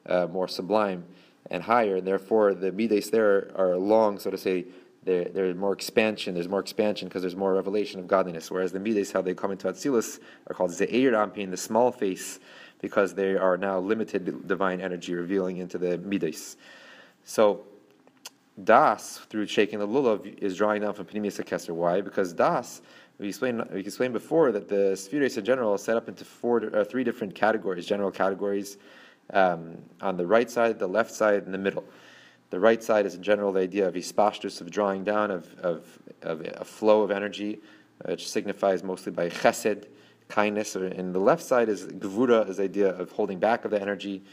uh, 0.05 0.27
more 0.27 0.47
sublime 0.47 1.05
and 1.51 1.61
higher, 1.63 1.97
and 1.97 2.07
therefore 2.07 2.53
the 2.53 2.71
midas 2.71 3.09
there 3.09 3.51
are 3.55 3.77
long, 3.77 4.19
so 4.19 4.31
to 4.31 4.37
say. 4.37 4.65
There, 5.05 5.25
there's 5.25 5.57
more 5.57 5.73
expansion. 5.73 6.33
There's 6.33 6.47
more 6.47 6.61
expansion 6.61 7.09
because 7.09 7.23
there's 7.23 7.35
more 7.35 7.53
revelation 7.53 7.99
of 7.99 8.07
godliness. 8.07 8.49
Whereas 8.49 8.71
the 8.71 8.79
midas, 8.79 9.11
how 9.11 9.21
they 9.21 9.33
come 9.33 9.51
into 9.51 9.67
Atzilus, 9.67 10.21
are 10.47 10.55
called 10.55 10.71
ze'ir 10.71 11.11
the 11.51 11.57
small 11.57 11.91
face, 11.91 12.39
because 12.83 13.13
they 13.13 13.37
are 13.37 13.57
now 13.57 13.79
limited 13.79 14.45
divine 14.45 14.81
energy 14.81 15.15
revealing 15.15 15.55
into 15.57 15.77
the 15.77 15.97
midas. 15.99 16.57
So 17.23 17.63
Das, 18.61 19.19
through 19.29 19.47
shaking 19.47 19.79
the 19.79 19.87
lulav, 19.87 20.37
is 20.39 20.57
drawing 20.57 20.81
down 20.81 20.93
from 20.93 21.05
Pneumius 21.05 21.39
Kesser. 21.45 21.73
Why? 21.73 22.01
Because 22.01 22.33
Das, 22.33 22.81
we 23.19 23.29
explained, 23.29 23.63
we 23.71 23.79
explained 23.79 24.13
before 24.13 24.51
that 24.51 24.67
the 24.67 24.97
spheres 24.97 25.37
in 25.37 25.45
general 25.45 25.71
are 25.71 25.77
set 25.77 25.95
up 25.95 26.09
into 26.09 26.25
four, 26.25 26.75
uh, 26.75 26.83
three 26.83 27.05
different 27.05 27.33
categories, 27.33 27.85
general 27.85 28.11
categories 28.11 28.77
um, 29.31 29.77
on 30.01 30.17
the 30.17 30.27
right 30.27 30.51
side, 30.51 30.77
the 30.77 30.85
left 30.85 31.11
side, 31.11 31.43
and 31.45 31.53
the 31.53 31.57
middle. 31.57 31.85
The 32.49 32.59
right 32.59 32.83
side 32.83 33.05
is 33.05 33.15
in 33.15 33.23
general 33.23 33.53
the 33.53 33.61
idea 33.61 33.87
of 33.87 33.93
ispashtus, 33.93 34.59
of 34.59 34.69
drawing 34.69 35.05
down, 35.05 35.31
of, 35.31 35.57
of, 35.59 35.99
of 36.21 36.45
a 36.57 36.65
flow 36.65 37.01
of 37.01 37.11
energy, 37.11 37.61
which 38.03 38.29
signifies 38.29 38.83
mostly 38.83 39.13
by 39.13 39.29
chesed, 39.29 39.85
kindness. 40.27 40.75
And 40.75 41.13
the 41.13 41.19
left 41.19 41.43
side 41.43 41.69
is 41.69 41.85
gvura, 41.85 42.49
is 42.49 42.57
the 42.57 42.63
idea 42.63 42.89
of 42.89 43.11
holding 43.11 43.39
back 43.39 43.65
of 43.65 43.71
the 43.71 43.81
energy. 43.81 44.23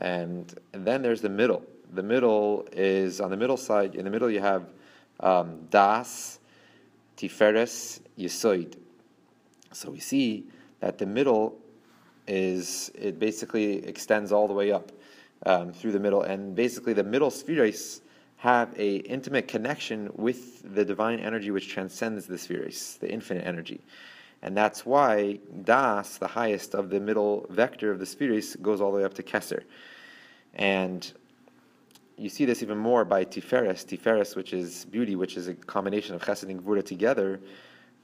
And, 0.00 0.52
and 0.72 0.84
then 0.86 1.02
there's 1.02 1.20
the 1.20 1.28
middle. 1.28 1.64
The 1.92 2.02
middle 2.02 2.66
is, 2.72 3.20
on 3.20 3.30
the 3.30 3.36
middle 3.36 3.56
side, 3.56 3.94
in 3.94 4.04
the 4.04 4.10
middle 4.10 4.30
you 4.30 4.40
have 4.40 4.64
um, 5.20 5.66
das, 5.70 6.38
tiferes, 7.16 8.00
yisoid. 8.18 8.76
So 9.72 9.90
we 9.90 10.00
see 10.00 10.46
that 10.80 10.98
the 10.98 11.06
middle 11.06 11.58
is 12.26 12.90
it 12.94 13.18
basically 13.18 13.84
extends 13.86 14.32
all 14.32 14.46
the 14.46 14.54
way 14.54 14.72
up 14.72 14.92
um, 15.44 15.72
through 15.72 15.92
the 15.92 16.00
middle, 16.00 16.22
and 16.22 16.54
basically 16.54 16.92
the 16.92 17.04
middle 17.04 17.30
spheres 17.30 18.00
have 18.36 18.74
a 18.78 18.96
intimate 18.96 19.46
connection 19.46 20.10
with 20.14 20.74
the 20.74 20.84
divine 20.84 21.20
energy 21.20 21.50
which 21.50 21.68
transcends 21.68 22.26
the 22.26 22.38
spheres, 22.38 22.96
the 23.00 23.10
infinite 23.10 23.46
energy. 23.46 23.80
And 24.42 24.56
that's 24.56 24.84
why 24.84 25.38
Das, 25.64 26.18
the 26.18 26.26
highest 26.26 26.74
of 26.74 26.90
the 26.90 26.98
middle 26.98 27.46
vector 27.48 27.90
of 27.90 27.98
the 27.98 28.06
spheres, 28.06 28.56
goes 28.56 28.80
all 28.80 28.90
the 28.90 28.98
way 28.98 29.04
up 29.04 29.14
to 29.14 29.22
Kesser. 29.22 29.62
And 30.54 31.10
you 32.16 32.28
see 32.28 32.44
this 32.44 32.62
even 32.62 32.76
more 32.76 33.04
by 33.04 33.24
Tiferes, 33.24 33.86
Tiferes, 33.86 34.34
which 34.34 34.52
is 34.52 34.84
beauty, 34.86 35.16
which 35.16 35.36
is 35.36 35.48
a 35.48 35.54
combination 35.54 36.14
of 36.14 36.22
Chesed 36.22 36.48
and 36.48 36.62
Gvura 36.62 36.84
together. 36.84 37.40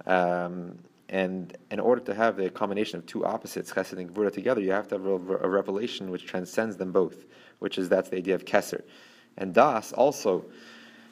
Um, 0.07 0.79
and 1.09 1.57
in 1.71 1.81
order 1.81 2.03
to 2.03 2.15
have 2.15 2.37
the 2.37 2.51
combination 2.51 2.99
of 2.99 3.07
two 3.07 3.25
opposites, 3.25 3.73
chesed 3.73 3.99
and 3.99 4.15
gvura, 4.15 4.31
together, 4.31 4.61
you 4.61 4.73
have 4.73 4.89
to 4.89 4.97
have 4.97 5.07
a, 5.07 5.37
a, 5.39 5.49
revelation 5.49 6.11
which 6.11 6.27
transcends 6.27 6.77
them 6.77 6.93
both, 6.93 7.25
which 7.61 7.79
is 7.79 7.89
that's 7.89 8.11
the 8.11 8.19
idea 8.19 8.35
of 8.35 8.45
keser. 8.45 8.83
And 9.39 9.55
das 9.55 9.93
also 9.93 10.45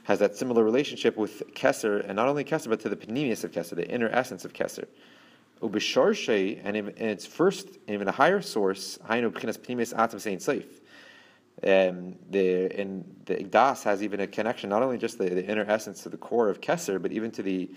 has 0.03 0.19
that 0.19 0.37
similar 0.37 0.63
relationship 0.65 1.17
with 1.17 1.43
keser, 1.55 2.05
and 2.07 2.15
not 2.15 2.29
only 2.29 2.45
keser, 2.45 2.69
but 2.69 2.81
to 2.81 2.91
the 2.91 2.97
panemius 2.97 3.43
of 3.43 3.53
keser, 3.53 3.75
the 3.75 3.89
inner 3.89 4.09
essence 4.11 4.45
of 4.45 4.53
keser. 4.53 4.87
Ubisharshe, 5.63 6.61
and 6.63 6.77
in, 6.77 6.89
its 6.99 7.27
first, 7.27 7.79
even 7.89 8.09
a 8.09 8.13
higher 8.13 8.43
source, 8.43 8.99
hainu 9.09 9.31
b'chinas 9.31 9.59
panemius 9.59 9.93
atam 9.97 10.19
sein 10.19 10.37
seif. 10.37 10.67
Um, 11.63 12.17
the 12.29 12.79
in 12.79 13.05
the 13.25 13.43
das 13.45 13.83
has 13.85 14.03
even 14.03 14.21
a 14.21 14.27
connection, 14.27 14.69
not 14.69 14.83
only 14.83 14.99
just 14.99 15.17
the, 15.17 15.31
the 15.31 15.47
inner 15.47 15.65
essence 15.67 16.03
to 16.03 16.11
the 16.11 16.19
core 16.19 16.51
of 16.51 16.61
keser, 16.61 17.01
but 17.01 17.13
even 17.13 17.31
to 17.31 17.43
the 17.43 17.71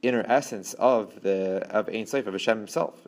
inner 0.00 0.24
essence 0.26 0.72
of 0.74 1.20
the 1.22 1.66
of 1.70 1.88
Ein 1.90 2.06
Sof 2.06 2.26
of 2.26 2.32
Hashem 2.32 2.58
Himself. 2.58 3.06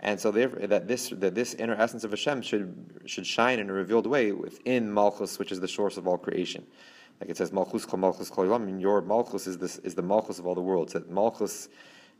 And 0.00 0.20
so 0.20 0.30
therefore 0.30 0.66
that 0.66 0.88
this 0.88 1.10
that 1.10 1.34
this 1.34 1.54
inner 1.54 1.74
essence 1.74 2.02
of 2.02 2.10
Hashem 2.10 2.42
should 2.42 3.02
should 3.06 3.26
shine 3.26 3.60
in 3.60 3.70
a 3.70 3.72
revealed 3.72 4.06
way 4.06 4.32
within 4.32 4.92
Malchus, 4.92 5.38
which 5.38 5.52
is 5.52 5.60
the 5.60 5.68
source 5.68 5.96
of 5.96 6.08
all 6.08 6.18
creation. 6.18 6.66
Like 7.20 7.30
it 7.30 7.36
says, 7.36 7.52
Malchus 7.52 7.84
kol 7.84 7.98
Malchus 7.98 8.30
kol 8.30 8.44
Yolam, 8.44 8.80
your 8.80 9.00
Malchus 9.02 9.46
is 9.46 9.58
this 9.58 9.78
is 9.78 9.94
the 9.94 10.02
Malchus 10.02 10.38
of 10.38 10.46
all 10.46 10.54
the 10.54 10.60
worlds. 10.60 10.92
That 10.92 11.10
Malchus 11.10 11.68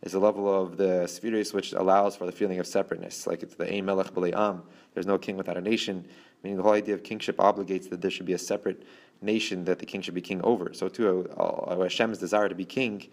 is 0.03 0.15
a 0.15 0.19
level 0.19 0.63
of 0.63 0.77
the 0.77 1.07
spheres 1.07 1.53
which 1.53 1.73
allows 1.73 2.17
for 2.17 2.27
the 2.27 2.33
feeling 2.33 2.59
of 2.59 2.67
separateness. 2.67 3.27
Like 3.27 3.43
it's 3.43 3.55
the 3.55 3.73
Ein 3.73 3.85
Melech 3.85 4.13
Am. 4.35 4.63
There's 4.95 5.07
no 5.07 5.19
king 5.19 5.37
without 5.37 5.57
a 5.57 5.61
nation. 5.61 6.07
Meaning 6.43 6.57
the 6.57 6.63
whole 6.63 6.73
idea 6.73 6.95
of 6.95 7.03
kingship 7.03 7.37
obligates 7.39 7.91
that 7.91 8.01
there 8.01 8.11
should 8.11 8.27
be 8.27 8.33
a 8.33 8.39
separate 8.39 8.85
nation 9.21 9.65
that 9.65 9.81
the 9.81 9.87
king 9.87 10.01
should 10.01 10.15
be 10.15 10.21
king 10.21 10.41
over. 10.43 10.73
So 10.73 10.89
too, 10.89 11.29
uh, 11.37 11.43
uh, 11.43 11.83
Hashem's 11.83 12.19
desire 12.19 12.49
to 12.49 12.55
be 12.55 12.65
king 12.65 13.09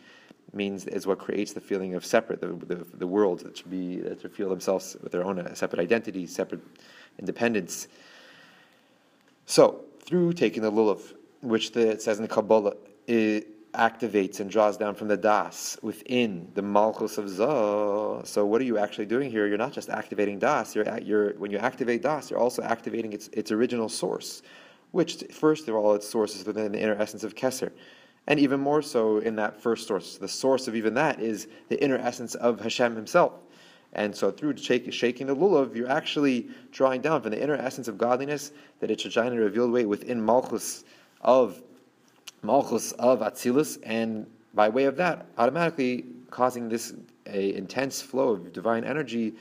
means 0.54 0.86
is 0.86 1.08
what 1.08 1.18
creates 1.18 1.54
the 1.54 1.60
feeling 1.60 1.96
of 1.96 2.06
separate, 2.06 2.39
the, 2.39 2.48
the, 2.48 2.86
the 2.94 3.08
world 3.08 3.39
that 3.39 3.58
should 3.58 3.72
be 3.72 3.98
that 4.01 4.22
should 4.22 4.34
feel 4.34 4.50
themselves 4.50 4.96
with 5.01 5.12
their 5.12 5.25
own 5.25 5.39
uh, 5.39 5.54
separate 5.56 5.82
identity, 5.82 6.27
separate 6.27 6.62
independence. 7.18 7.88
So 9.48 9.82
through 10.01 10.34
taking 10.34 10.62
the 10.62 10.72
lulav, 10.72 11.01
which 11.42 11.72
the, 11.72 11.89
it 11.89 12.01
says 12.01 12.18
in 12.18 12.24
the 12.24 12.30
Kabbalah, 12.30 12.75
it 13.08 13.48
activates 13.75 14.39
and 14.39 14.50
draws 14.50 14.77
down 14.77 14.96
from 14.96 15.08
the 15.08 15.17
das 15.17 15.77
within 15.82 16.50
the 16.53 16.62
malchus 16.62 17.17
of 17.17 17.29
zah. 17.29 18.24
So 18.24 18.46
what 18.46 18.62
are 18.62 18.65
you 18.65 18.77
actually 18.77 19.05
doing 19.05 19.29
here? 19.29 19.48
You're 19.48 19.58
not 19.58 19.74
just 19.74 19.89
activating 19.89 20.39
das. 20.39 20.75
You're, 20.75 21.00
you're 21.00 21.34
when 21.34 21.51
you 21.51 21.58
activate 21.58 22.01
das, 22.01 22.29
you're 22.29 22.39
also 22.39 22.62
activating 22.63 23.13
its 23.13 23.27
its 23.29 23.51
original 23.51 23.89
source, 23.89 24.41
which 24.91 25.24
first 25.32 25.67
of 25.67 25.75
all 25.75 25.94
its 25.94 26.08
source 26.08 26.36
is 26.36 26.46
within 26.46 26.72
the 26.72 26.79
inner 26.79 26.96
essence 26.96 27.24
of 27.24 27.36
Kesser. 27.36 27.72
And 28.27 28.39
even 28.39 28.60
more 28.60 28.82
so 28.82 29.20
in 29.20 29.36
that 29.36 29.62
first 29.62 29.88
source. 29.88 30.17
The 30.17 30.27
source 30.27 30.67
of 30.67 30.75
even 30.75 30.96
that 30.96 31.20
is 31.20 31.48
the 31.70 31.82
inner 31.84 31.98
essence 31.98 32.34
of 32.36 32.60
Hashem 32.60 32.96
himself. 32.96 33.34
And 33.94 34.13
so 34.13 34.29
through 34.29 34.58
shake, 34.58 34.91
shaking 34.91 35.27
the 35.27 35.36
lulav, 35.36 35.75
you're 35.75 35.89
actually 35.89 36.50
drawing 36.72 37.01
down 37.01 37.22
from 37.22 37.32
the 37.32 37.41
inner 37.41 37.55
essence 37.55 37.88
of 37.88 37.98
godliness 37.98 38.51
that 38.79 38.91
it 38.91 39.00
should 39.00 39.13
shine 39.13 39.34
revealed 39.34 39.72
way 39.72 39.86
within 39.86 40.24
Malchus 40.24 40.84
of 41.22 41.62
Malchus 42.44 42.92
of 42.94 43.20
Atzilus, 43.20 43.77
and 43.84 44.25
by 44.54 44.70
way 44.70 44.86
of 44.86 44.98
that, 44.98 45.25
automatically 45.38 46.06
causing 46.30 46.70
this 46.70 46.94
a 47.27 47.54
intense 47.56 48.01
flow 48.01 48.30
of 48.30 48.54
divine 48.54 48.84
energy 48.84 49.34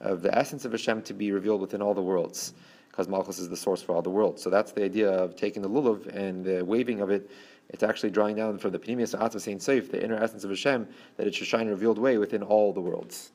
of 0.00 0.22
the 0.22 0.36
essence 0.36 0.64
of 0.64 0.72
Hashem 0.72 1.02
to 1.02 1.14
be 1.14 1.32
revealed 1.32 1.60
within 1.60 1.82
all 1.82 1.94
the 1.94 2.02
worlds 2.02 2.54
because 2.92 3.08
Malchus 3.08 3.38
is 3.38 3.48
the 3.48 3.56
source 3.56 3.80
for 3.80 3.94
all 3.94 4.02
the 4.02 4.10
worlds. 4.10 4.42
So 4.42 4.50
that's 4.50 4.72
the 4.72 4.84
idea 4.84 5.10
of 5.10 5.34
taking 5.34 5.62
the 5.62 5.70
lulav 5.70 6.06
and 6.14 6.44
the 6.44 6.62
waving 6.62 7.00
of 7.00 7.10
it. 7.10 7.30
It's 7.70 7.82
actually 7.82 8.10
drawing 8.10 8.36
down 8.36 8.58
from 8.58 8.72
the 8.72 8.78
Pneumius 8.78 9.14
Atzma 9.14 9.40
Saint 9.40 9.62
Seif, 9.62 9.90
the 9.90 10.04
inner 10.04 10.22
essence 10.22 10.44
of 10.44 10.50
Hashem, 10.50 10.86
that 11.16 11.26
it 11.26 11.34
should 11.34 11.46
shine 11.46 11.68
a 11.68 11.70
revealed 11.70 11.96
way 11.96 12.18
within 12.18 12.42
all 12.42 12.74
the 12.74 12.82
worlds. 12.82 13.30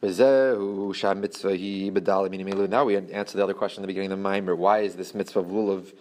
Now 0.00 0.08
we 0.08 0.10
answer 2.96 3.36
the 3.36 3.42
other 3.42 3.54
question 3.54 3.78
in 3.78 3.82
the 3.82 3.86
beginning 3.86 4.12
of 4.12 4.18
the 4.18 4.22
Mimer. 4.22 4.56
Why 4.56 4.80
is 4.80 4.94
this 4.96 5.14
mitzvah 5.14 5.40
of 5.40 5.46
lulav, 5.46 5.92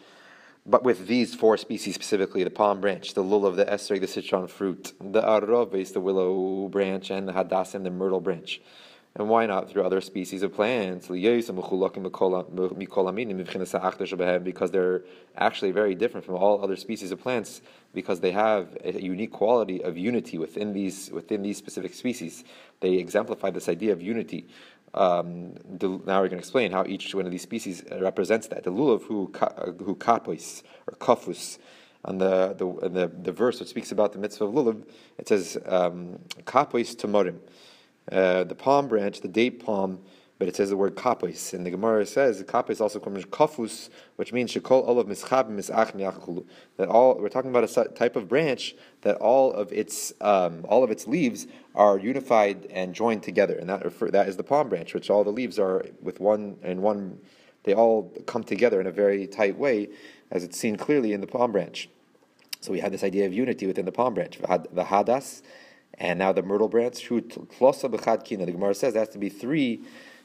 but 0.65 0.83
with 0.83 1.07
these 1.07 1.35
four 1.35 1.57
species 1.57 1.95
specifically, 1.95 2.43
the 2.43 2.49
palm 2.49 2.79
branch, 2.79 3.13
the 3.13 3.23
lulav, 3.23 3.55
the 3.55 3.65
esrog, 3.65 3.99
the 4.01 4.07
citron 4.07 4.47
fruit, 4.47 4.93
the 4.99 5.21
arov, 5.21 5.93
the 5.93 5.99
willow 5.99 6.69
branch, 6.69 7.09
and 7.09 7.27
the 7.27 7.33
hadassim, 7.33 7.83
the 7.83 7.91
myrtle 7.91 8.21
branch? 8.21 8.61
And 9.15 9.29
why 9.29 9.45
not 9.45 9.69
through 9.69 9.83
other 9.83 10.01
species 10.01 10.41
of 10.41 10.53
plants? 10.53 11.07
Because 11.07 11.21
they're 14.71 15.03
actually 15.37 15.71
very 15.71 15.93
different 15.93 16.25
from 16.25 16.35
all 16.35 16.63
other 16.63 16.75
species 16.75 17.11
of 17.11 17.21
plants 17.21 17.61
because 17.93 18.21
they 18.21 18.31
have 18.31 18.75
a 18.83 18.99
unique 18.99 19.31
quality 19.31 19.83
of 19.83 19.99
unity 19.99 20.39
within 20.39 20.73
these 20.73 21.11
within 21.11 21.43
these 21.43 21.57
specific 21.57 21.93
species. 21.93 22.43
They 22.83 22.95
exemplify 22.95 23.49
this 23.49 23.69
idea 23.69 23.93
of 23.93 24.01
unity. 24.01 24.49
Um, 24.93 25.55
now 25.79 26.19
we're 26.21 26.27
going 26.27 26.31
to 26.31 26.37
explain 26.37 26.73
how 26.73 26.83
each 26.85 27.15
one 27.15 27.25
of 27.25 27.31
these 27.31 27.41
species 27.41 27.81
represents 27.89 28.47
that. 28.47 28.65
The 28.65 28.71
lulav 28.71 29.03
who 29.03 29.31
who 29.85 29.95
kapos 29.95 30.63
or 30.85 30.97
kafus 30.97 31.59
on 32.03 32.17
the 32.17 32.53
the, 32.59 32.89
the 32.89 33.07
the 33.07 33.31
verse 33.31 33.61
which 33.61 33.69
speaks 33.69 33.93
about 33.93 34.11
the 34.11 34.19
mitzvah 34.19 34.45
of 34.45 34.53
lulav, 34.53 34.83
it 35.17 35.29
says 35.29 35.57
um, 35.65 36.19
kapos 36.43 36.93
tamorim 36.95 37.39
uh, 38.11 38.43
the 38.43 38.55
palm 38.55 38.87
branch, 38.89 39.21
the 39.21 39.27
date 39.29 39.63
palm, 39.65 39.99
but 40.43 40.49
it 40.49 40.57
says 40.57 40.71
the 40.71 40.75
word 40.75 40.95
kapis. 40.95 41.53
And 41.53 41.65
the 41.65 41.71
Gemara 41.71 42.05
says 42.05 42.43
kapis 42.43 42.81
also 42.81 42.99
comes 42.99 43.21
from 43.21 43.31
kafus, 43.31 43.87
which 44.17 44.33
means 44.33 44.53
shekol 44.53 44.85
olav 44.85 45.07
mischab 45.07 45.49
misach 45.49 46.45
That 46.75 46.89
all 46.89 47.17
we're 47.17 47.29
talking 47.29 47.49
about 47.49 47.63
a 47.63 47.85
type 47.85 48.17
of 48.17 48.27
branch 48.27 48.75
that 49.03 49.15
all 49.15 49.53
of 49.53 49.71
its 49.71 50.11
um, 50.19 50.65
all 50.67 50.83
of 50.83 50.91
its 50.91 51.07
leaves 51.07 51.47
are 51.75 51.97
unified 51.97 52.67
and 52.71 52.93
joined 52.93 53.23
together, 53.23 53.55
and 53.55 53.69
that 53.69 53.85
refer, 53.85 54.11
that 54.11 54.27
is 54.27 54.35
the 54.35 54.43
palm 54.43 54.67
branch, 54.67 54.93
which 54.93 55.09
all 55.09 55.23
the 55.23 55.31
leaves 55.31 55.57
are 55.57 55.85
with 56.01 56.19
one 56.19 56.57
and 56.61 56.81
one. 56.81 57.19
They 57.63 57.73
all 57.73 58.11
come 58.25 58.43
together 58.43 58.81
in 58.81 58.87
a 58.87 58.91
very 58.91 59.27
tight 59.27 59.57
way, 59.57 59.87
as 60.29 60.43
it's 60.43 60.59
seen 60.59 60.75
clearly 60.75 61.13
in 61.13 61.21
the 61.21 61.27
palm 61.27 61.53
branch. 61.53 61.87
So 62.59 62.73
we 62.73 62.81
have 62.81 62.91
this 62.91 63.05
idea 63.05 63.25
of 63.27 63.31
unity 63.31 63.65
within 63.65 63.85
the 63.85 63.93
palm 63.93 64.13
branch. 64.13 64.39
The 64.39 64.83
hadas 64.83 65.41
and 65.97 66.19
now 66.19 66.31
the 66.31 66.41
myrtle 66.41 66.67
branch, 66.67 67.07
the 67.07 67.21
Gemara 67.21 68.73
says 68.75 68.93
there 68.93 69.01
has 69.01 69.09
to 69.09 69.17
be 69.17 69.29
three, 69.29 69.81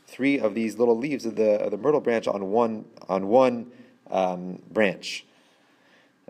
three 0.08 0.40
of 0.40 0.54
these 0.54 0.78
little 0.78 0.98
leaves 0.98 1.26
of 1.26 1.36
the 1.36 1.52
of 1.60 1.70
the 1.72 1.78
myrtle 1.78 2.00
branch 2.02 2.26
on 2.28 2.50
one 2.50 2.86
on 3.08 3.28
one 3.28 3.72
um, 4.10 4.62
branch. 4.72 5.24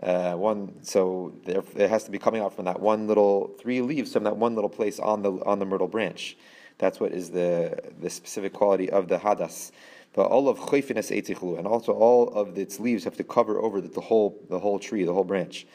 uh, 0.03 0.33
one. 0.33 0.73
So 0.83 1.33
there, 1.45 1.63
it 1.75 1.89
has 1.89 2.03
to 2.05 2.11
be 2.11 2.19
coming 2.19 2.41
out 2.41 2.55
from 2.55 2.65
that 2.65 2.79
one 2.79 3.07
little 3.07 3.51
three 3.59 3.81
leaves 3.81 4.13
from 4.13 4.23
that 4.23 4.37
one 4.37 4.55
little 4.55 4.69
place 4.69 4.99
on 4.99 5.21
the 5.23 5.33
on 5.45 5.59
the 5.59 5.65
myrtle 5.65 5.87
branch. 5.87 6.37
That's 6.77 6.99
what 6.99 7.11
is 7.11 7.31
the 7.31 7.79
the 8.01 8.09
specific 8.09 8.53
quality 8.53 8.89
of 8.89 9.07
the 9.07 9.17
hadas. 9.19 9.71
But 10.13 10.27
all 10.27 10.49
of 10.49 10.59
choifines 10.59 11.11
eitzichlu, 11.11 11.57
and 11.59 11.67
also 11.67 11.93
all 11.93 12.29
of 12.29 12.57
its 12.57 12.79
leaves 12.79 13.03
have 13.03 13.17
to 13.17 13.23
cover 13.23 13.59
over 13.59 13.81
the, 13.81 13.89
the 13.89 14.01
whole 14.01 14.39
the 14.49 14.59
whole 14.59 14.79
tree, 14.79 15.03
the 15.03 15.13
whole 15.13 15.25
branch. 15.25 15.67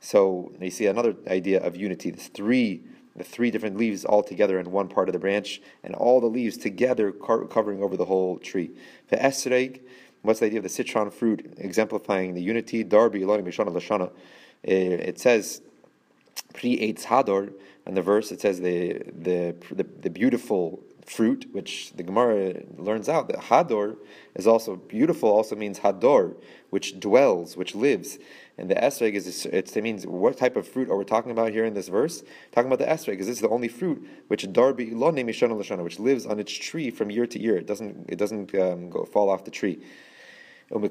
So 0.00 0.52
you 0.60 0.70
see 0.70 0.86
another 0.86 1.16
idea 1.28 1.60
of 1.64 1.76
unity. 1.76 2.10
There's 2.10 2.28
three 2.28 2.82
the 3.16 3.24
three 3.24 3.50
different 3.50 3.76
leaves 3.76 4.04
all 4.04 4.22
together 4.22 4.58
in 4.58 4.70
one 4.70 4.88
part 4.88 5.08
of 5.08 5.12
the 5.12 5.18
branch, 5.18 5.60
and 5.82 5.94
all 5.94 6.20
the 6.20 6.26
leaves 6.26 6.56
together 6.56 7.12
covering 7.12 7.82
over 7.82 7.96
the 7.96 8.04
whole 8.04 8.38
tree. 8.38 8.70
The 9.08 9.16
esreg, 9.16 9.80
what's 10.22 10.40
the 10.40 10.46
idea 10.46 10.58
of 10.58 10.62
the 10.62 10.68
citron 10.68 11.10
fruit, 11.10 11.54
exemplifying 11.58 12.34
the 12.34 12.42
unity? 12.42 12.84
Darbi 12.84 13.22
Elohim 13.22 13.46
Mishana 13.46 13.72
Lashana. 13.72 14.10
Eh, 14.64 15.08
it 15.10 15.18
says, 15.18 15.62
Pri 16.54 16.76
Eitz 16.76 17.04
Hador, 17.04 17.52
and 17.86 17.96
the 17.96 18.02
verse 18.02 18.30
it 18.30 18.40
says 18.40 18.60
the, 18.60 19.02
the 19.18 19.54
the 19.70 19.84
the 19.84 20.10
beautiful 20.10 20.80
fruit, 21.08 21.46
which 21.52 21.92
the 21.94 22.02
Gemara 22.02 22.62
learns 22.76 23.08
out 23.08 23.28
that 23.28 23.38
Hador 23.38 23.96
is 24.34 24.46
also 24.46 24.76
beautiful, 24.76 25.30
also 25.30 25.56
means 25.56 25.80
Hador, 25.80 26.36
which 26.70 27.00
dwells, 27.00 27.56
which 27.56 27.74
lives. 27.74 28.18
And 28.58 28.68
the 28.68 28.74
esreg 28.74 29.14
is 29.14 29.46
it 29.46 29.82
means 29.82 30.04
what 30.04 30.36
type 30.36 30.56
of 30.56 30.66
fruit 30.66 30.90
are 30.90 30.96
we 30.96 31.04
talking 31.04 31.30
about 31.30 31.52
here 31.52 31.64
in 31.64 31.74
this 31.74 31.88
verse? 31.88 32.24
Talking 32.50 32.70
about 32.70 32.80
the 32.80 32.92
esreg, 32.92 33.12
because 33.12 33.28
this 33.28 33.36
is 33.36 33.42
the 33.42 33.48
only 33.48 33.68
fruit 33.68 34.04
which 34.26 34.44
darbi 34.48 34.90
La 34.92 35.12
name 35.12 35.28
is 35.28 35.40
which 35.40 36.00
lives 36.00 36.26
on 36.26 36.40
its 36.40 36.52
tree 36.52 36.90
from 36.90 37.10
year 37.10 37.26
to 37.26 37.40
year. 37.40 37.56
It 37.56 37.66
doesn't 37.66 38.06
it 38.08 38.18
doesn't 38.18 38.52
um, 38.56 38.90
go 38.90 39.04
fall 39.04 39.30
off 39.30 39.44
the 39.44 39.52
tree. 39.52 39.80
And 40.70 40.82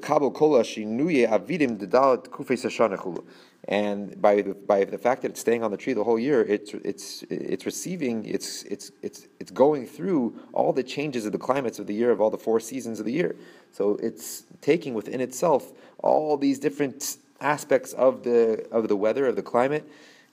by 4.20 4.42
the, 4.42 4.54
by 4.66 4.84
the 4.84 4.98
fact 4.98 5.22
that 5.22 5.30
it's 5.30 5.40
staying 5.40 5.62
on 5.62 5.70
the 5.70 5.76
tree 5.76 5.92
the 5.92 6.02
whole 6.02 6.18
year, 6.18 6.42
it's 6.42 6.74
it's 6.74 7.22
it's 7.30 7.64
receiving, 7.64 8.24
it's 8.24 8.64
it's 8.64 8.90
it's 9.02 9.28
it's 9.38 9.52
going 9.52 9.86
through 9.86 10.40
all 10.52 10.72
the 10.72 10.82
changes 10.82 11.26
of 11.26 11.32
the 11.32 11.38
climates 11.38 11.78
of 11.78 11.86
the 11.86 11.94
year 11.94 12.10
of 12.10 12.20
all 12.20 12.30
the 12.30 12.38
four 12.38 12.58
seasons 12.58 12.98
of 12.98 13.06
the 13.06 13.12
year. 13.12 13.36
So 13.70 13.96
it's 14.02 14.46
taking 14.60 14.94
within 14.94 15.20
itself 15.20 15.70
all 15.98 16.36
these 16.36 16.58
different 16.58 17.18
aspects 17.40 17.92
of 17.92 18.22
the 18.22 18.66
of 18.70 18.88
the 18.88 18.96
weather 18.96 19.26
of 19.26 19.36
the 19.36 19.42
climate 19.42 19.88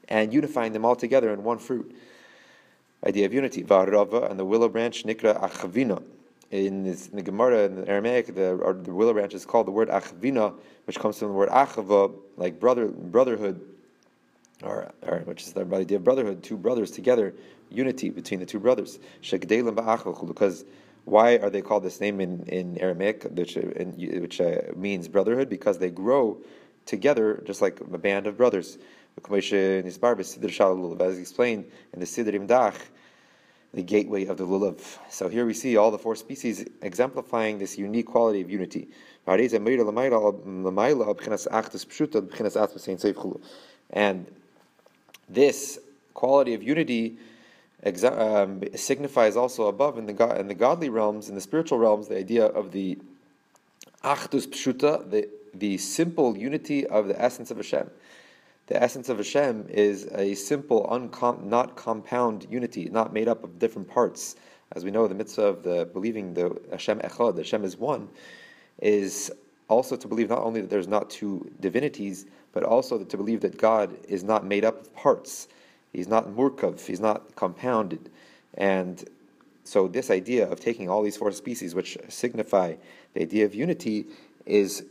and 0.08 0.34
unifying 0.34 0.74
them 0.74 0.86
all 0.86 0.96
together 0.96 1.34
in 1.34 1.44
one 1.44 1.58
fruit. 1.58 1.96
Idea 3.06 3.26
of 3.26 3.34
unity. 3.34 3.64
Varava 3.64 4.30
and 4.30 4.40
the 4.40 4.46
willow 4.46 4.70
branch 4.70 5.04
nikra 5.04 5.40
achavina 5.42 6.02
in, 6.52 6.84
this, 6.84 7.08
in 7.08 7.16
the 7.16 7.22
Gemara 7.22 7.66
in 7.66 7.76
the 7.76 7.88
Aramaic, 7.90 8.28
the, 8.28 8.82
the 8.84 8.94
willow 8.94 9.14
branch 9.14 9.34
is 9.34 9.46
called 9.46 9.68
the 9.68 9.72
word 9.72 9.90
achvina, 9.90 10.54
which 10.86 11.00
comes 11.00 11.20
from 11.20 11.30
the 11.30 11.34
word 11.34 11.50
achava, 11.50 12.14
like 12.38 12.60
brother, 12.60 12.88
brotherhood, 12.88 13.60
or, 14.64 14.92
or 15.02 15.20
which 15.26 15.44
is 15.44 15.54
the 15.54 15.66
idea 15.76 15.98
of 15.98 16.04
brotherhood, 16.04 16.44
two 16.44 16.58
brothers 16.58 16.92
together, 16.92 17.34
unity 17.70 18.10
between 18.10 18.40
the 18.40 18.46
two 18.46 18.60
brothers. 18.60 19.00
Because 19.22 20.66
why 21.06 21.38
are 21.38 21.50
they 21.50 21.62
called 21.62 21.84
this 21.84 22.00
name 22.00 22.22
in, 22.22 22.44
in 22.48 22.78
Aramaic, 22.80 23.24
which, 23.32 23.58
in, 23.58 24.22
which 24.22 24.40
uh, 24.40 24.62
means 24.76 25.08
brotherhood? 25.08 25.50
Because 25.50 25.78
they 25.78 25.90
grow 25.90 26.38
together, 26.86 27.42
just 27.46 27.62
like 27.62 27.80
a 27.80 27.98
band 27.98 28.27
of 28.27 28.38
brothers. 28.38 28.77
As 29.18 31.18
explained 31.18 31.65
in 31.94 32.00
the 32.00 32.06
Siddur 32.06 32.34
Imdach, 32.34 32.75
the 33.74 33.84
gateway 33.84 34.25
of 34.25 34.38
the 34.38 34.46
lulav. 34.46 34.80
So 35.10 35.27
here 35.27 35.46
we 35.46 35.54
see 35.54 35.75
all 35.75 35.92
the 35.92 36.00
four 36.00 36.15
species 36.15 36.65
exemplifying 36.82 37.60
this 37.60 37.77
unique 37.77 38.06
quality 38.06 38.42
of 38.42 38.50
unity. 38.50 38.88
And 39.27 39.42
this 45.30 45.80
quality 46.13 46.54
of 46.54 46.63
unity 46.63 47.18
um, 48.04 48.63
signifies 48.75 49.36
also 49.36 49.68
above 49.68 49.98
in 49.98 50.06
the, 50.06 50.39
in 50.39 50.48
the 50.48 50.56
godly 50.56 50.89
realms, 50.89 51.30
in 51.30 51.36
the 51.36 51.42
spiritual 51.42 51.77
realms, 51.77 52.08
the 52.08 52.18
idea 52.18 52.46
of 52.46 52.72
the 52.72 52.98
achdus 54.04 54.48
pshuta, 54.48 55.10
the, 55.10 55.30
the 55.58 55.78
simple 55.78 56.38
unity 56.38 56.86
of 56.86 57.08
the 57.08 57.22
essence 57.22 57.52
of 57.52 57.58
Hashem 57.58 57.89
the 58.68 58.82
essence 58.82 59.10
of 59.10 59.18
Hashem 59.18 59.68
is 59.70 60.08
a 60.12 60.34
simple, 60.34 60.88
uncom- 60.91 61.44
not 61.44 61.76
compound 61.76 62.48
unity, 62.50 62.89
not 62.89 63.13
made 63.13 63.28
up 63.28 63.44
of 63.44 63.60
different 63.60 63.88
parts. 63.88 64.36
As 64.72 64.84
we 64.84 64.89
know, 64.89 65.08
the 65.08 65.13
mitzvah 65.13 65.44
of 65.44 65.63
the 65.63 65.86
believing 65.94 66.34
the 66.34 66.60
Hashem 66.72 67.00
Echad, 67.00 67.38
Hashem 67.38 67.63
is 67.63 67.78
one, 67.78 68.10
is 68.82 69.32
also 69.70 69.96
to 69.96 70.08
believe 70.08 70.30
not 70.30 70.39
only 70.39 70.62
that 70.62 70.72
there's 70.72 70.88
not 70.88 71.12
two 71.12 71.52
divinities, 71.60 72.26
but 72.54 72.63
also 72.63 73.04
to 73.04 73.18
believe 73.18 73.41
that 73.41 73.58
God 73.58 73.96
is 74.08 74.24
not 74.24 74.44
made 74.44 74.65
up 74.65 74.82
of 74.82 74.96
parts. 74.96 75.48
He's 75.94 76.08
not 76.08 76.30
murkav, 76.30 76.84
he's 76.84 77.00
not 77.00 77.36
compounded. 77.36 78.10
And 78.56 79.08
so 79.63 79.88
this 79.88 80.10
idea 80.10 80.50
of 80.50 80.60
taking 80.60 80.89
all 80.89 81.04
these 81.04 81.18
four 81.18 81.32
species, 81.32 81.76
which 81.76 82.00
signify 82.10 82.76
the 83.13 83.22
idea 83.22 83.46
of 83.46 83.54
unity, 83.54 84.06
is 84.48 84.86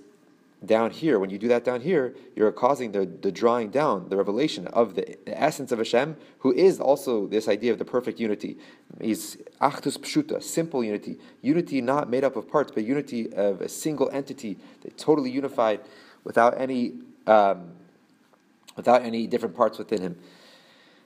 down 0.66 0.90
here, 0.90 1.18
when 1.18 1.30
you 1.30 1.38
do 1.38 1.48
that 1.48 1.64
down 1.64 1.80
here, 1.80 2.14
you're 2.34 2.52
causing 2.52 2.92
the, 2.92 3.06
the 3.06 3.32
drawing 3.32 3.70
down, 3.70 4.08
the 4.08 4.16
revelation 4.16 4.66
of 4.68 4.94
the, 4.94 5.16
the 5.24 5.40
essence 5.40 5.72
of 5.72 5.78
Hashem, 5.78 6.16
who 6.38 6.52
is 6.52 6.80
also 6.80 7.26
this 7.26 7.48
idea 7.48 7.72
of 7.72 7.78
the 7.78 7.84
perfect 7.84 8.20
unity. 8.20 8.58
Is 9.00 9.38
achdus 9.60 9.98
pshuta, 9.98 10.42
simple 10.42 10.84
unity. 10.84 11.18
Unity 11.42 11.80
not 11.80 12.10
made 12.10 12.24
up 12.24 12.36
of 12.36 12.48
parts, 12.48 12.72
but 12.72 12.84
unity 12.84 13.32
of 13.32 13.60
a 13.60 13.68
single 13.68 14.10
entity, 14.10 14.58
totally 14.96 15.30
unified, 15.30 15.80
without 16.24 16.60
any 16.60 16.94
um, 17.26 17.72
without 18.76 19.02
any 19.02 19.26
different 19.26 19.54
parts 19.54 19.78
within 19.78 20.00
him. 20.02 20.18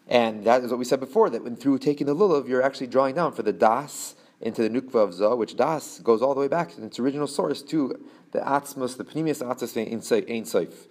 And 0.09 0.45
that 0.45 0.63
is 0.65 0.71
what 0.71 0.79
we 0.79 0.85
said 0.85 1.01
before, 1.01 1.29
that 1.31 1.45
when 1.45 1.55
through 1.55 1.79
taking 1.79 2.07
the 2.07 2.17
lulav, 2.17 2.49
you're 2.49 2.63
actually 2.63 2.87
drawing 2.87 3.15
down 3.15 3.33
for 3.33 3.43
the 3.43 3.53
das 3.53 4.15
into 4.41 4.63
the 4.63 4.71
nukva 4.71 4.95
of 4.97 5.15
Zah, 5.15 5.35
which 5.35 5.57
das 5.57 5.99
goes 6.01 6.23
all 6.23 6.35
the 6.35 6.41
way 6.41 6.49
back 6.49 6.75
to 6.75 6.85
its 6.85 6.99
original 6.99 7.27
source 7.27 7.63
to 7.63 7.99
the 8.33 8.39
atzmus, 8.41 8.97
the 8.97 9.05
pneumius 9.05 9.43
atzmus 9.43 9.77
ein 9.77 10.45
seif. 10.45 10.87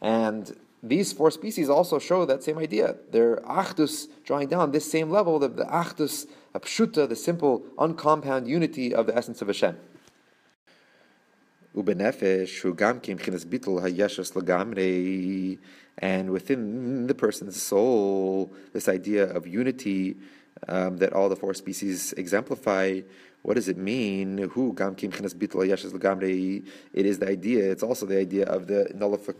And 0.00 0.54
these 0.82 1.12
four 1.12 1.30
species 1.30 1.70
also 1.70 1.98
show 1.98 2.24
that 2.24 2.42
same 2.42 2.58
idea. 2.58 2.96
They're 3.10 3.36
achdus 3.36 4.08
drawing 4.24 4.48
down 4.48 4.72
this 4.72 4.90
same 4.90 5.10
level, 5.10 5.38
the, 5.38 5.48
the 5.48 5.64
achdus, 5.64 6.26
pshuta, 6.54 7.08
the 7.08 7.16
simple, 7.16 7.64
uncompound 7.78 8.48
unity 8.48 8.92
of 8.94 9.06
the 9.06 9.16
essence 9.16 9.40
of 9.40 9.48
Hashem. 9.48 9.76
And 15.98 16.30
within 16.30 17.06
the 17.06 17.14
person's 17.14 17.62
soul, 17.62 18.52
this 18.72 18.88
idea 18.88 19.24
of 19.24 19.46
unity 19.46 20.16
um, 20.68 20.96
that 20.98 21.12
all 21.12 21.28
the 21.28 21.36
four 21.36 21.54
species 21.54 22.12
exemplify. 22.14 23.00
What 23.42 23.54
does 23.54 23.68
it 23.68 23.76
mean? 23.76 24.38
Who 24.38 24.72
It 24.72 25.04
is 27.06 27.18
the 27.18 27.28
idea. 27.28 27.70
It's 27.70 27.82
also 27.82 28.06
the 28.06 28.18
idea 28.18 28.46
of 28.46 28.68
the 28.68 28.90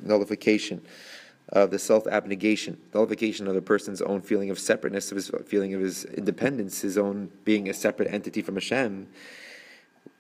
nullification 0.03 0.83
of 1.51 1.71
the 1.71 1.79
self 1.79 2.07
abnegation, 2.07 2.79
nullification 2.95 3.47
of 3.47 3.55
the 3.55 3.63
person's 3.63 4.03
own 4.03 4.23
feeling 4.23 4.51
of 4.51 4.59
separateness, 4.59 5.11
of 5.11 5.17
his 5.17 5.31
feeling 5.47 5.75
of 5.75 5.81
his 5.81 6.05
independence, 6.05 6.81
his 6.81 6.97
own 6.97 7.31
being 7.45 7.69
a 7.69 7.75
separate 7.75 8.13
entity 8.13 8.43
from 8.43 8.55
Hashem. 8.55 9.09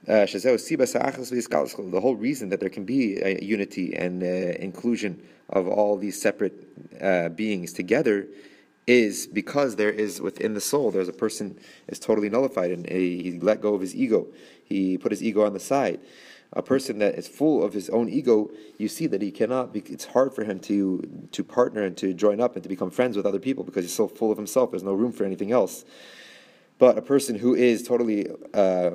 Uh, 0.06 0.26
the 0.26 2.00
whole 2.00 2.16
reason 2.16 2.48
that 2.48 2.58
there 2.58 2.68
can 2.68 2.84
be 2.84 3.22
a 3.22 3.42
unity 3.42 3.94
and 3.94 4.22
uh, 4.22 4.26
inclusion 4.26 5.22
of 5.48 5.68
all 5.68 5.96
these 5.96 6.20
separate 6.20 6.66
uh, 7.00 7.28
beings 7.28 7.72
together 7.72 8.26
is 8.86 9.26
because 9.26 9.76
there 9.76 9.90
is 9.90 10.20
within 10.20 10.54
the 10.54 10.60
soul 10.60 10.90
there's 10.90 11.08
a 11.08 11.12
person 11.12 11.58
is 11.88 11.98
totally 11.98 12.28
nullified 12.28 12.70
and 12.70 12.88
he 12.88 13.38
let 13.40 13.60
go 13.60 13.74
of 13.74 13.80
his 13.80 13.94
ego. 13.94 14.26
He 14.64 14.98
put 14.98 15.12
his 15.12 15.22
ego 15.22 15.44
on 15.44 15.52
the 15.52 15.60
side. 15.60 16.00
A 16.54 16.62
person 16.62 16.98
that 16.98 17.14
is 17.14 17.28
full 17.28 17.64
of 17.64 17.72
his 17.72 17.88
own 17.90 18.08
ego 18.08 18.50
you 18.78 18.88
see 18.88 19.06
that 19.06 19.22
he 19.22 19.30
cannot 19.30 19.72
be, 19.72 19.80
it's 19.86 20.06
hard 20.06 20.34
for 20.34 20.44
him 20.44 20.58
to 20.60 21.28
to 21.30 21.44
partner 21.44 21.82
and 21.82 21.96
to 21.98 22.12
join 22.12 22.40
up 22.40 22.54
and 22.54 22.62
to 22.62 22.68
become 22.68 22.90
friends 22.90 23.16
with 23.16 23.24
other 23.24 23.38
people 23.38 23.64
because 23.64 23.84
he's 23.84 23.94
so 23.94 24.08
full 24.08 24.30
of 24.30 24.36
himself 24.36 24.70
there's 24.70 24.82
no 24.82 24.92
room 24.92 25.12
for 25.12 25.24
anything 25.24 25.52
else. 25.52 25.84
But 26.78 26.98
a 26.98 27.02
person 27.02 27.36
who 27.36 27.54
is 27.54 27.84
totally 27.84 28.28
uh, 28.52 28.92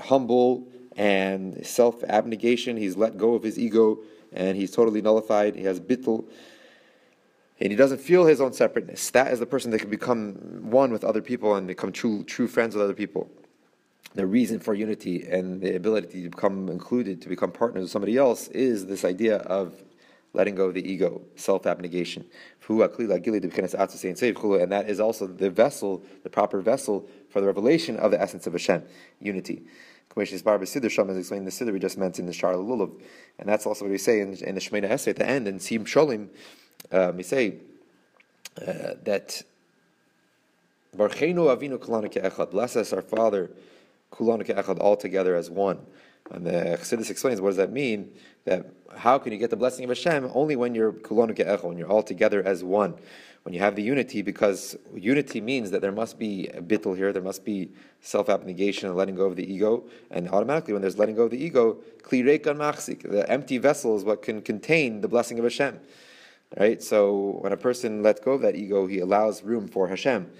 humble 0.00 0.66
and 0.96 1.64
self 1.64 2.02
abnegation 2.04 2.76
he's 2.76 2.96
let 2.96 3.16
go 3.16 3.34
of 3.34 3.44
his 3.44 3.58
ego 3.58 4.00
and 4.32 4.56
he's 4.56 4.72
totally 4.72 5.00
nullified 5.00 5.54
he 5.54 5.62
has 5.62 5.78
bittul 5.80 6.28
and 7.60 7.70
he 7.70 7.76
doesn't 7.76 8.00
feel 8.00 8.24
his 8.24 8.40
own 8.40 8.52
separateness. 8.52 9.10
That 9.10 9.32
is 9.32 9.38
the 9.38 9.46
person 9.46 9.70
that 9.72 9.80
can 9.80 9.90
become 9.90 10.70
one 10.70 10.90
with 10.92 11.04
other 11.04 11.20
people 11.20 11.54
and 11.54 11.66
become 11.66 11.92
true 11.92 12.24
true 12.24 12.48
friends 12.48 12.74
with 12.74 12.82
other 12.82 12.94
people. 12.94 13.30
The 14.14 14.26
reason 14.26 14.58
for 14.58 14.74
unity 14.74 15.28
and 15.28 15.60
the 15.60 15.76
ability 15.76 16.22
to 16.24 16.30
become 16.30 16.68
included, 16.68 17.22
to 17.22 17.28
become 17.28 17.52
partners 17.52 17.82
with 17.82 17.90
somebody 17.92 18.16
else, 18.16 18.48
is 18.48 18.86
this 18.86 19.04
idea 19.04 19.36
of 19.36 19.74
letting 20.32 20.54
go 20.54 20.66
of 20.66 20.74
the 20.74 20.90
ego, 20.90 21.22
self 21.36 21.66
abnegation. 21.66 22.24
And 22.68 22.78
that 24.72 24.84
is 24.88 25.00
also 25.00 25.26
the 25.26 25.50
vessel, 25.50 26.02
the 26.22 26.30
proper 26.30 26.60
vessel 26.60 27.08
for 27.28 27.40
the 27.40 27.46
revelation 27.46 27.96
of 27.96 28.10
the 28.10 28.20
essence 28.20 28.46
of 28.46 28.52
Hashem, 28.52 28.84
unity. 29.20 29.62
Commission's 30.10 30.42
Barba 30.42 30.64
Siddur 30.64 30.90
Sham 30.90 31.08
is 31.10 31.16
explaining 31.16 31.44
the 31.44 31.52
Siddur 31.52 31.72
we 31.72 31.78
just 31.78 31.96
mentioned 31.96 32.24
in 32.24 32.26
the 32.26 32.32
Shar 32.32 32.54
Lulav. 32.54 33.00
And 33.38 33.48
that's 33.48 33.64
also 33.64 33.84
what 33.84 33.92
we 33.92 33.98
say 33.98 34.20
in, 34.20 34.34
in 34.34 34.56
the 34.56 34.60
Shemoneh 34.60 34.90
Esrei 34.90 35.08
at 35.08 35.16
the 35.16 35.26
end, 35.26 35.46
in 35.46 35.60
Sim 35.60 35.84
Sholim, 35.84 36.28
um, 36.90 37.16
we 37.16 37.22
say 37.22 37.54
uh, 38.60 38.94
that 39.04 39.42
Barchenu 40.96 41.56
Avinu 41.56 41.78
Kulanu 41.78 42.12
Echad, 42.12 42.50
bless 42.50 42.74
us 42.74 42.92
our 42.92 43.02
Father, 43.02 43.50
Kulanu 44.12 44.44
Echad, 44.44 44.80
all 44.80 44.96
together 44.96 45.36
as 45.36 45.48
one. 45.48 45.78
And 46.32 46.44
the 46.44 46.78
Chassidus 46.80 47.10
explains 47.10 47.40
what 47.40 47.50
does 47.50 47.56
that 47.58 47.72
mean? 47.72 48.10
That 48.46 48.72
how 48.96 49.18
can 49.18 49.32
you 49.32 49.38
get 49.38 49.50
the 49.50 49.56
blessing 49.56 49.84
of 49.84 49.90
Hashem 49.90 50.28
only 50.34 50.56
when 50.56 50.74
you're 50.74 50.92
Kulanu 50.92 51.36
Echad, 51.36 51.62
when 51.62 51.78
you're 51.78 51.88
all 51.88 52.02
together 52.02 52.42
as 52.42 52.64
one 52.64 52.94
when 53.42 53.54
you 53.54 53.60
have 53.60 53.74
the 53.74 53.82
unity, 53.82 54.20
because 54.20 54.76
unity 54.94 55.40
means 55.40 55.70
that 55.70 55.80
there 55.80 55.92
must 55.92 56.18
be 56.18 56.48
a 56.48 56.60
bittul 56.60 56.94
here, 56.96 57.12
there 57.12 57.22
must 57.22 57.44
be 57.44 57.70
self 58.00 58.28
abnegation 58.28 58.88
and 58.88 58.96
letting 58.96 59.14
go 59.14 59.24
of 59.24 59.36
the 59.36 59.52
ego, 59.52 59.84
and 60.10 60.28
automatically 60.28 60.74
when 60.74 60.82
there's 60.82 60.98
letting 60.98 61.14
go 61.14 61.22
of 61.22 61.30
the 61.30 61.42
ego, 61.42 61.78
the 62.10 63.24
empty 63.28 63.58
vessel 63.58 63.96
is 63.96 64.04
what 64.04 64.22
can 64.22 64.42
contain 64.42 65.00
the 65.00 65.08
blessing 65.08 65.38
of 65.38 65.44
Hashem. 65.44 65.80
Right? 66.58 66.82
So 66.82 67.38
when 67.40 67.52
a 67.52 67.56
person 67.56 68.02
lets 68.02 68.20
go 68.20 68.32
of 68.32 68.42
that 68.42 68.56
ego, 68.56 68.86
he 68.86 68.98
allows 68.98 69.42
room 69.42 69.68
for 69.68 69.88
Hashem. 69.88 70.30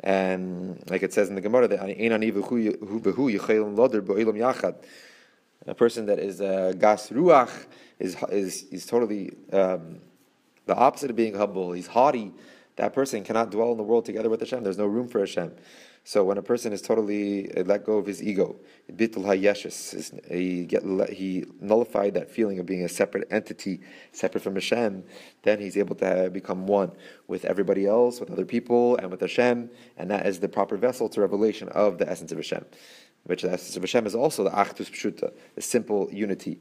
And 0.00 0.82
like 0.90 1.02
it 1.02 1.12
says 1.12 1.28
in 1.28 1.34
the 1.34 1.40
Gemara, 1.40 1.68
that 1.68 1.80
a 5.66 5.74
person 5.74 6.06
that 6.06 6.18
is 6.18 6.40
a 6.40 6.74
gas 6.78 7.08
ruach 7.10 7.66
is 7.98 8.16
is 8.30 8.64
is 8.64 8.86
totally 8.86 9.32
um, 9.52 10.00
the 10.66 10.74
opposite 10.74 11.10
of 11.10 11.16
being 11.16 11.34
humble. 11.34 11.72
He's 11.72 11.88
haughty. 11.88 12.32
That 12.76 12.92
person 12.92 13.22
cannot 13.22 13.50
dwell 13.50 13.70
in 13.70 13.76
the 13.76 13.84
world 13.84 14.04
together 14.04 14.28
with 14.28 14.40
Hashem. 14.40 14.64
There's 14.64 14.78
no 14.78 14.86
room 14.86 15.08
for 15.08 15.20
Hashem. 15.20 15.52
So 16.06 16.22
when 16.22 16.36
a 16.36 16.42
person 16.42 16.74
is 16.74 16.82
totally 16.82 17.50
uh, 17.56 17.64
let 17.64 17.86
go 17.86 17.96
of 17.96 18.04
his 18.04 18.22
ego, 18.22 18.56
bitul 18.92 19.24
hayeshes, 19.24 20.20
he 20.30 20.68
he 21.14 21.46
nullified 21.60 22.12
that 22.12 22.30
feeling 22.30 22.58
of 22.58 22.66
being 22.66 22.84
a 22.84 22.90
separate 22.90 23.26
entity, 23.30 23.80
separate 24.12 24.42
from 24.42 24.54
Hashem. 24.54 25.02
Then 25.42 25.60
he's 25.60 25.78
able 25.78 25.96
to 25.96 26.28
become 26.30 26.66
one 26.66 26.92
with 27.26 27.46
everybody 27.46 27.86
else, 27.86 28.20
with 28.20 28.30
other 28.30 28.44
people, 28.44 28.96
and 28.96 29.10
with 29.10 29.22
Hashem, 29.22 29.70
and 29.96 30.10
that 30.10 30.26
is 30.26 30.40
the 30.40 30.48
proper 30.48 30.76
vessel 30.76 31.08
to 31.08 31.22
revelation 31.22 31.70
of 31.70 31.96
the 31.96 32.08
essence 32.08 32.32
of 32.32 32.38
Hashem. 32.38 32.66
Which 33.22 33.40
the 33.40 33.52
essence 33.52 33.74
of 33.74 33.82
Hashem 33.82 34.04
is 34.06 34.14
also 34.14 34.44
the 34.44 34.50
achdus 34.50 34.90
pshuta, 34.90 35.32
the 35.54 35.62
simple 35.62 36.10
unity. 36.12 36.60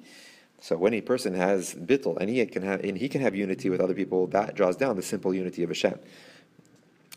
So 0.62 0.78
when 0.78 0.94
a 0.94 1.02
person 1.02 1.34
has 1.34 1.74
bittul 1.74 2.18
and 2.18 2.30
he 2.30 2.46
can 2.46 2.63
have 2.63 2.84
and 2.84 2.98
he 2.98 3.10
can 3.10 3.22
have 3.22 3.36
unity 3.36 3.70
with 3.70 3.82
other 3.82 3.94
people, 3.94 4.28
that 4.28 4.56
draws 4.56 4.78
down 4.78 4.96
the 4.96 5.02
simple 5.02 5.34
unity 5.34 5.63
of 5.63 5.70
Hashem. 5.70 6.00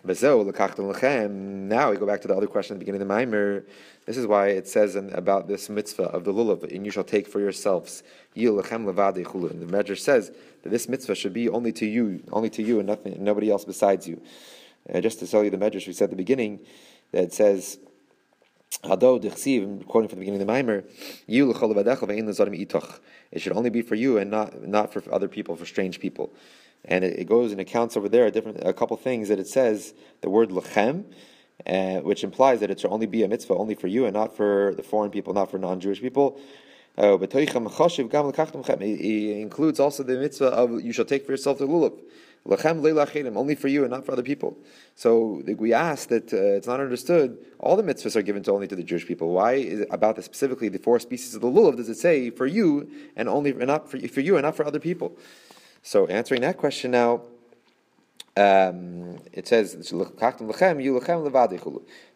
Now 0.06 1.90
we 1.90 1.96
go 1.96 2.06
back 2.06 2.20
to 2.20 2.28
the 2.28 2.36
other 2.36 2.46
question 2.46 2.74
at 2.74 2.78
the 2.78 2.84
beginning 2.84 3.02
of 3.02 3.08
the 3.08 3.12
Maimer. 3.12 3.64
This 4.04 4.16
is 4.16 4.24
why 4.24 4.48
it 4.48 4.68
says 4.68 4.94
in, 4.94 5.10
about 5.12 5.48
this 5.48 5.68
mitzvah 5.68 6.04
of 6.04 6.22
the 6.22 6.32
lulav, 6.32 6.62
and 6.72 6.84
you 6.84 6.92
shall 6.92 7.02
take 7.02 7.26
for 7.26 7.40
yourselves. 7.40 8.04
And 8.36 8.44
the 8.44 8.52
Medrash 8.52 9.98
says 9.98 10.30
that 10.62 10.68
this 10.68 10.88
mitzvah 10.88 11.16
should 11.16 11.32
be 11.32 11.48
only 11.48 11.72
to 11.72 11.86
you, 11.86 12.22
only 12.30 12.50
to 12.50 12.62
you, 12.62 12.78
and 12.78 12.86
nothing, 12.86 13.16
nobody 13.24 13.50
else 13.50 13.64
besides 13.64 14.06
you. 14.06 14.22
Uh, 14.92 15.00
just 15.00 15.18
to 15.18 15.26
tell 15.26 15.42
you 15.42 15.50
the 15.50 15.58
Medrash 15.58 15.88
we 15.88 15.92
said 15.92 16.04
at 16.04 16.10
the 16.10 16.16
beginning, 16.16 16.60
that 17.10 17.32
says 17.32 17.78
Hado 18.84 19.20
dichsiv, 19.20 19.86
quoting 19.86 20.08
from 20.08 20.18
the 20.18 20.24
beginning 20.24 20.40
of 20.40 20.46
the 20.46 20.52
Maimer, 20.52 20.84
you. 21.26 21.50
It 23.32 23.40
should 23.40 23.52
only 23.52 23.70
be 23.70 23.82
for 23.82 23.94
you 23.94 24.18
and 24.18 24.30
not 24.30 24.62
not 24.62 24.92
for 24.92 25.02
other 25.12 25.28
people, 25.28 25.56
for 25.56 25.66
strange 25.66 25.98
people. 26.00 26.32
And 26.84 27.04
it, 27.04 27.18
it 27.18 27.24
goes 27.24 27.52
and 27.52 27.60
accounts 27.60 27.96
over 27.96 28.08
there 28.08 28.26
a 28.26 28.30
different 28.30 28.58
a 28.62 28.72
couple 28.72 28.96
things 28.96 29.28
that 29.28 29.38
it 29.38 29.48
says 29.48 29.94
the 30.20 30.30
word 30.30 30.50
lechem, 30.50 31.04
uh, 31.66 32.00
which 32.00 32.22
implies 32.22 32.60
that 32.60 32.70
it 32.70 32.80
should 32.80 32.92
only 32.92 33.06
be 33.06 33.22
a 33.22 33.28
mitzvah 33.28 33.54
only 33.54 33.74
for 33.74 33.88
you 33.88 34.04
and 34.04 34.14
not 34.14 34.36
for 34.36 34.74
the 34.76 34.82
foreign 34.82 35.10
people, 35.10 35.34
not 35.34 35.50
for 35.50 35.58
non-Jewish 35.58 36.00
people. 36.00 36.38
Uh, 36.98 37.18
it 37.18 37.34
includes 39.40 39.80
also 39.80 40.02
the 40.02 40.16
mitzvah 40.16 40.46
of 40.46 40.80
you 40.82 40.92
shall 40.92 41.04
take 41.04 41.26
for 41.26 41.32
yourself 41.32 41.58
the 41.58 41.66
lulav. 41.66 41.92
Lachem 42.46 42.80
leilachim, 42.80 43.36
only 43.36 43.54
for 43.54 43.68
you 43.68 43.82
and 43.82 43.90
not 43.90 44.06
for 44.06 44.12
other 44.12 44.22
people. 44.22 44.56
So 44.94 45.42
we 45.58 45.72
ask 45.72 46.08
that 46.08 46.32
uh, 46.32 46.36
it's 46.36 46.66
not 46.66 46.80
understood. 46.80 47.38
All 47.58 47.76
the 47.76 47.82
mitzvahs 47.82 48.14
are 48.14 48.22
given 48.22 48.42
to 48.44 48.52
only 48.52 48.68
to 48.68 48.76
the 48.76 48.82
Jewish 48.82 49.06
people. 49.06 49.30
Why 49.30 49.54
is 49.54 49.84
about 49.90 50.16
the, 50.16 50.22
specifically 50.22 50.68
the 50.68 50.78
four 50.78 50.98
species 51.00 51.34
of 51.34 51.40
the 51.40 51.48
lulav? 51.48 51.76
Does 51.76 51.88
it 51.88 51.96
say 51.96 52.30
for 52.30 52.46
you 52.46 52.90
and 53.16 53.28
only 53.28 53.50
and 53.50 53.66
not 53.66 53.90
for, 53.90 53.98
for 54.08 54.20
you 54.20 54.36
and 54.36 54.44
not 54.44 54.56
for 54.56 54.64
other 54.64 54.80
people? 54.80 55.18
So 55.82 56.06
answering 56.06 56.40
that 56.42 56.56
question 56.56 56.92
now, 56.92 57.22
um, 58.36 59.18
it 59.32 59.48
says 59.48 59.74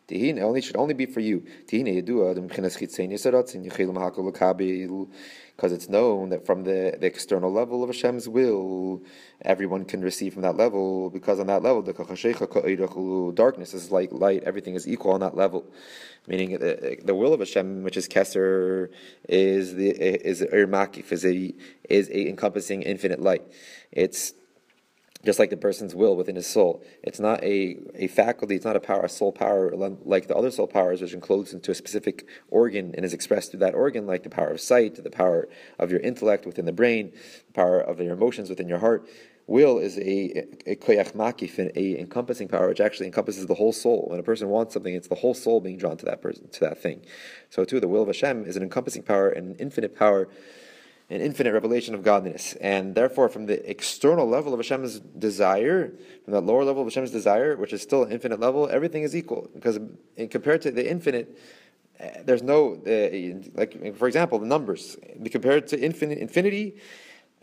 Tehine 0.08 0.40
only 0.40 0.60
should 0.60 0.76
only 0.76 0.94
be 0.94 1.06
for 1.06 1.20
you. 1.20 1.44
Tehine 1.66 2.02
yedua 2.02 2.34
the 2.34 2.40
mchinas 2.40 2.76
chitzein 2.76 3.12
yisaratzin 3.12 3.64
yichel 3.64 3.92
mahakol 3.94 4.32
lekabil 4.32 5.08
because 5.60 5.72
it's 5.72 5.90
known 5.90 6.30
that 6.30 6.46
from 6.46 6.64
the, 6.64 6.96
the 6.98 7.06
external 7.06 7.52
level 7.52 7.82
of 7.84 7.90
Hashem's 7.90 8.26
will, 8.26 9.02
everyone 9.42 9.84
can 9.84 10.00
receive 10.00 10.32
from 10.32 10.40
that 10.40 10.56
level, 10.56 11.10
because 11.10 11.38
on 11.38 11.48
that 11.48 11.62
level, 11.62 11.82
the 11.82 13.32
darkness 13.34 13.74
is 13.74 13.92
like 13.92 14.10
light, 14.10 14.42
everything 14.44 14.74
is 14.74 14.88
equal 14.88 15.12
on 15.12 15.20
that 15.20 15.36
level. 15.36 15.66
Meaning 16.26 16.52
the, 16.52 16.96
the 17.04 17.14
will 17.14 17.34
of 17.34 17.40
Hashem, 17.40 17.82
which 17.82 17.98
is 17.98 18.08
Keser, 18.08 18.88
is 19.28 19.74
the 19.74 19.90
is 19.90 20.40
Irmakif, 20.40 21.12
is 21.12 21.26
a 21.26 21.54
is 21.90 22.08
a 22.08 22.28
encompassing 22.30 22.80
infinite 22.80 23.20
light. 23.20 23.42
It's 23.92 24.32
just 25.24 25.38
like 25.38 25.50
the 25.50 25.56
person's 25.56 25.94
will 25.94 26.16
within 26.16 26.36
his 26.36 26.46
soul. 26.46 26.82
It's 27.02 27.20
not 27.20 27.42
a, 27.42 27.78
a 27.94 28.06
faculty, 28.08 28.56
it's 28.56 28.64
not 28.64 28.76
a 28.76 28.80
power, 28.80 29.02
a 29.02 29.08
soul 29.08 29.32
power 29.32 29.74
like 30.04 30.28
the 30.28 30.36
other 30.36 30.50
soul 30.50 30.66
powers, 30.66 31.02
which 31.02 31.12
encloses 31.12 31.54
into 31.54 31.70
a 31.70 31.74
specific 31.74 32.26
organ 32.50 32.94
and 32.94 33.04
is 33.04 33.12
expressed 33.12 33.50
through 33.50 33.60
that 33.60 33.74
organ, 33.74 34.06
like 34.06 34.22
the 34.22 34.30
power 34.30 34.48
of 34.48 34.60
sight, 34.60 35.02
the 35.02 35.10
power 35.10 35.48
of 35.78 35.90
your 35.90 36.00
intellect 36.00 36.46
within 36.46 36.64
the 36.64 36.72
brain, 36.72 37.12
the 37.46 37.52
power 37.52 37.80
of 37.80 38.00
your 38.00 38.14
emotions 38.14 38.48
within 38.48 38.68
your 38.68 38.78
heart. 38.78 39.08
Will 39.46 39.78
is 39.78 39.98
a, 39.98 40.46
a 40.64 40.76
koyach 40.76 41.12
makif, 41.12 41.58
a 41.58 41.98
encompassing 41.98 42.46
power, 42.46 42.68
which 42.68 42.80
actually 42.80 43.06
encompasses 43.06 43.46
the 43.46 43.54
whole 43.54 43.72
soul. 43.72 44.06
When 44.08 44.20
a 44.20 44.22
person 44.22 44.48
wants 44.48 44.74
something, 44.74 44.94
it's 44.94 45.08
the 45.08 45.16
whole 45.16 45.34
soul 45.34 45.60
being 45.60 45.76
drawn 45.76 45.96
to 45.96 46.04
that 46.04 46.22
person, 46.22 46.48
to 46.50 46.60
that 46.60 46.80
thing. 46.80 47.04
So 47.48 47.64
too, 47.64 47.80
the 47.80 47.88
will 47.88 48.02
of 48.02 48.06
Hashem 48.06 48.44
is 48.44 48.56
an 48.56 48.62
encompassing 48.62 49.02
power 49.02 49.28
and 49.28 49.48
an 49.48 49.56
infinite 49.58 49.96
power 49.96 50.28
an 51.10 51.20
infinite 51.20 51.52
revelation 51.52 51.94
of 51.94 52.02
godliness. 52.04 52.54
And 52.60 52.94
therefore, 52.94 53.28
from 53.28 53.46
the 53.46 53.68
external 53.68 54.28
level 54.28 54.54
of 54.54 54.60
Hashem's 54.60 55.00
desire, 55.00 55.92
from 56.24 56.32
that 56.32 56.42
lower 56.42 56.64
level 56.64 56.82
of 56.82 56.86
Hashem's 56.86 57.10
desire, 57.10 57.56
which 57.56 57.72
is 57.72 57.82
still 57.82 58.04
an 58.04 58.12
infinite 58.12 58.38
level, 58.38 58.68
everything 58.70 59.02
is 59.02 59.16
equal. 59.16 59.50
Because 59.52 59.80
compared 60.30 60.62
to 60.62 60.70
the 60.70 60.88
infinite, 60.88 61.36
eh, 61.98 62.22
there's 62.24 62.44
no, 62.44 62.74
uh, 62.86 63.58
like, 63.58 63.96
for 63.96 64.06
example, 64.06 64.38
the 64.38 64.46
numbers. 64.46 64.96
Compared 65.30 65.66
to 65.68 65.80
infinite, 65.80 66.18
infinity, 66.18 66.76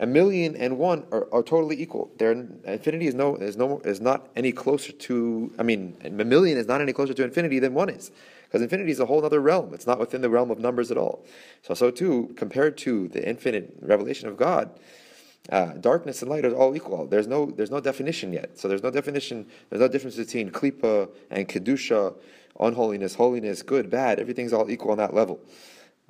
a 0.00 0.06
million 0.06 0.56
and 0.56 0.78
one 0.78 1.04
are, 1.12 1.28
are 1.32 1.42
totally 1.42 1.80
equal. 1.80 2.10
There, 2.18 2.30
infinity 2.30 3.06
is 3.08 3.14
no 3.14 3.36
is 3.36 3.56
no 3.56 3.80
is 3.80 4.00
not 4.00 4.28
any 4.36 4.52
closer 4.52 4.92
to. 4.92 5.52
I 5.58 5.62
mean, 5.62 5.96
a 6.04 6.10
million 6.10 6.56
is 6.56 6.66
not 6.66 6.80
any 6.80 6.92
closer 6.92 7.14
to 7.14 7.24
infinity 7.24 7.58
than 7.58 7.74
one 7.74 7.88
is. 7.88 8.12
Because 8.48 8.62
infinity 8.62 8.90
is 8.90 8.98
a 8.98 9.06
whole 9.06 9.24
other 9.24 9.40
realm. 9.40 9.74
It's 9.74 9.86
not 9.86 9.98
within 9.98 10.22
the 10.22 10.30
realm 10.30 10.50
of 10.50 10.58
numbers 10.58 10.90
at 10.90 10.96
all. 10.96 11.24
So, 11.62 11.74
so 11.74 11.90
too, 11.90 12.32
compared 12.36 12.78
to 12.78 13.08
the 13.08 13.26
infinite 13.28 13.76
revelation 13.82 14.26
of 14.26 14.38
God, 14.38 14.70
uh, 15.50 15.72
darkness 15.74 16.22
and 16.22 16.30
light 16.30 16.46
are 16.46 16.54
all 16.54 16.74
equal. 16.74 17.06
There's 17.06 17.26
no, 17.26 17.46
there's 17.46 17.70
no 17.70 17.80
definition 17.80 18.32
yet. 18.32 18.58
So 18.58 18.66
there's 18.68 18.82
no 18.82 18.90
definition, 18.90 19.46
there's 19.68 19.80
no 19.80 19.88
difference 19.88 20.16
between 20.16 20.50
klipa 20.50 21.10
and 21.30 21.46
kedusha, 21.46 22.14
unholiness, 22.58 23.14
holiness, 23.14 23.62
good, 23.62 23.90
bad. 23.90 24.18
Everything's 24.18 24.52
all 24.52 24.70
equal 24.70 24.90
on 24.92 24.98
that 24.98 25.14
level. 25.14 25.40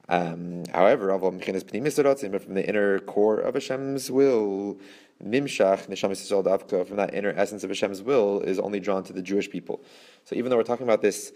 Um, 0.09 0.65
however, 0.73 1.17
from 1.19 1.39
the 1.39 2.65
inner 2.67 2.99
core 3.01 3.41
of 3.41 3.55
Hashem's 3.55 4.11
will, 4.11 4.79
Nimshach, 5.23 6.87
from 6.89 6.97
that 6.97 7.15
inner 7.15 7.35
essence 7.37 7.63
of 7.65 7.71
Hashem's 7.71 8.03
will, 8.03 8.41
is 8.41 8.59
only 8.59 8.81
drawn 8.81 9.05
to 9.05 9.13
the 9.13 9.21
Jewish 9.21 9.51
people. 9.51 9.83
So 10.25 10.35
even 10.37 10.51
though 10.51 10.57
we're 10.57 10.63
talking 10.63 10.87
about 10.87 11.03
this 11.03 11.33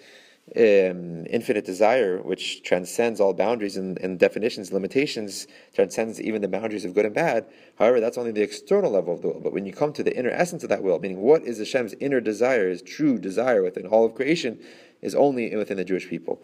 um, 0.56 1.24
infinite 1.30 1.64
desire, 1.64 2.20
which 2.20 2.62
transcends 2.62 3.20
all 3.20 3.32
boundaries 3.32 3.76
and, 3.76 3.98
and, 4.00 4.18
definitions, 4.18 4.72
limitations, 4.72 5.46
transcends 5.72 6.20
even 6.20 6.42
the 6.42 6.48
boundaries 6.48 6.84
of 6.84 6.94
good 6.94 7.06
and 7.06 7.14
bad. 7.14 7.46
However, 7.78 8.00
that's 8.00 8.18
only 8.18 8.32
the 8.32 8.42
external 8.42 8.90
level 8.90 9.14
of 9.14 9.22
the 9.22 9.28
will. 9.28 9.40
But 9.40 9.52
when 9.52 9.66
you 9.66 9.72
come 9.72 9.92
to 9.94 10.02
the 10.02 10.14
inner 10.16 10.30
essence 10.30 10.62
of 10.62 10.68
that 10.68 10.82
will, 10.82 10.98
meaning 10.98 11.20
what 11.20 11.42
is 11.42 11.58
Hashem's 11.58 11.94
inner 12.00 12.20
desire, 12.20 12.68
his 12.68 12.82
true 12.82 13.18
desire 13.18 13.62
within 13.62 13.86
all 13.86 14.04
of 14.04 14.14
creation, 14.14 14.60
is 15.00 15.14
only 15.14 15.54
within 15.56 15.76
the 15.76 15.84
Jewish 15.84 16.08
people. 16.08 16.42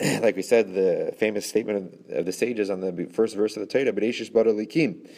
like 0.20 0.34
we 0.34 0.42
said, 0.42 0.74
the 0.74 1.14
famous 1.18 1.46
statement 1.46 1.94
of, 2.10 2.18
of, 2.18 2.26
the 2.26 2.32
sages 2.32 2.70
on 2.70 2.80
the 2.80 3.08
first 3.12 3.36
verse 3.36 3.56
of 3.56 3.60
the 3.60 3.66
Torah, 3.66 3.92
Bereshis 3.92 4.32
Bara 4.32 4.52
Elokim. 4.52 5.08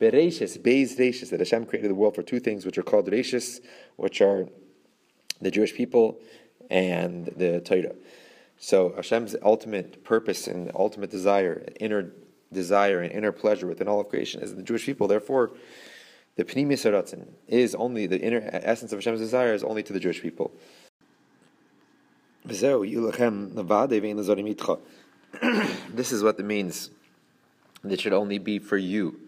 Bereshis, 0.00 0.58
Beis 0.58 0.96
Reshis, 0.96 1.30
that 1.30 1.40
Hashem 1.40 1.66
created 1.66 1.90
the 1.90 1.94
world 1.94 2.14
for 2.14 2.22
two 2.22 2.40
things, 2.40 2.64
which 2.64 2.78
are 2.78 2.82
called 2.82 3.06
Reshis, 3.06 3.60
which 3.96 4.20
are 4.20 4.48
the 5.40 5.50
Jewish 5.50 5.74
people 5.74 6.20
and 6.72 7.26
the 7.36 7.60
Torah. 7.60 7.94
So 8.58 8.94
Hashem's 8.96 9.36
ultimate 9.42 10.02
purpose 10.02 10.46
and 10.46 10.72
ultimate 10.74 11.10
desire, 11.10 11.66
inner 11.78 12.12
desire 12.50 13.02
and 13.02 13.12
inner 13.12 13.30
pleasure 13.30 13.66
within 13.66 13.88
all 13.88 14.00
of 14.00 14.08
creation 14.08 14.40
is 14.40 14.54
the 14.54 14.62
Jewish 14.62 14.86
people. 14.86 15.06
Therefore, 15.06 15.52
the 16.36 16.44
Pnimis 16.44 17.26
is 17.46 17.74
only 17.74 18.06
the 18.06 18.18
inner 18.18 18.40
essence 18.52 18.92
of 18.92 18.98
Hashem's 18.98 19.20
desire 19.20 19.52
is 19.52 19.62
only 19.62 19.82
to 19.82 19.92
the 19.92 20.00
Jewish 20.00 20.22
people. 20.22 20.50
This 25.94 26.10
is 26.10 26.22
what 26.22 26.38
it 26.38 26.44
means. 26.44 26.90
It 27.88 28.00
should 28.00 28.14
only 28.14 28.38
be 28.38 28.58
for 28.58 28.78
you 28.78 29.20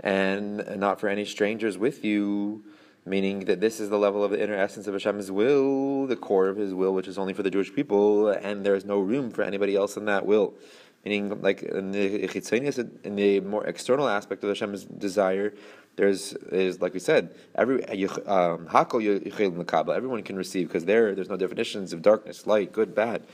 and 0.00 0.78
not 0.78 1.00
for 1.00 1.08
any 1.08 1.24
strangers 1.24 1.76
with 1.76 2.04
you. 2.04 2.62
Meaning 3.06 3.40
that 3.40 3.60
this 3.60 3.80
is 3.80 3.90
the 3.90 3.98
level 3.98 4.24
of 4.24 4.30
the 4.30 4.42
inner 4.42 4.54
essence 4.54 4.86
of 4.86 4.94
Hashem's 4.94 5.30
will, 5.30 6.06
the 6.06 6.16
core 6.16 6.48
of 6.48 6.56
His 6.56 6.72
will, 6.72 6.94
which 6.94 7.06
is 7.06 7.18
only 7.18 7.34
for 7.34 7.42
the 7.42 7.50
Jewish 7.50 7.74
people, 7.74 8.28
and 8.28 8.64
there 8.64 8.74
is 8.74 8.86
no 8.86 8.98
room 8.98 9.30
for 9.30 9.42
anybody 9.42 9.76
else 9.76 9.98
in 9.98 10.06
that 10.06 10.24
will. 10.24 10.54
Meaning, 11.04 11.42
like 11.42 11.62
in 11.62 11.92
the 11.92 12.24
in 13.04 13.16
the 13.16 13.40
more 13.40 13.66
external 13.66 14.08
aspect 14.08 14.42
of 14.42 14.48
Hashem's 14.48 14.84
desire, 14.84 15.52
there's 15.96 16.32
is 16.50 16.80
like 16.80 16.94
we 16.94 17.00
said, 17.00 17.34
every 17.54 17.82
hakol 17.82 18.28
um, 18.28 18.66
hakol 18.68 19.94
everyone 19.94 20.22
can 20.22 20.36
receive 20.36 20.68
because 20.68 20.86
there 20.86 21.14
there's 21.14 21.28
no 21.28 21.36
definitions 21.36 21.92
of 21.92 22.00
darkness, 22.00 22.46
light, 22.46 22.72
good, 22.72 22.94
bad. 22.94 23.26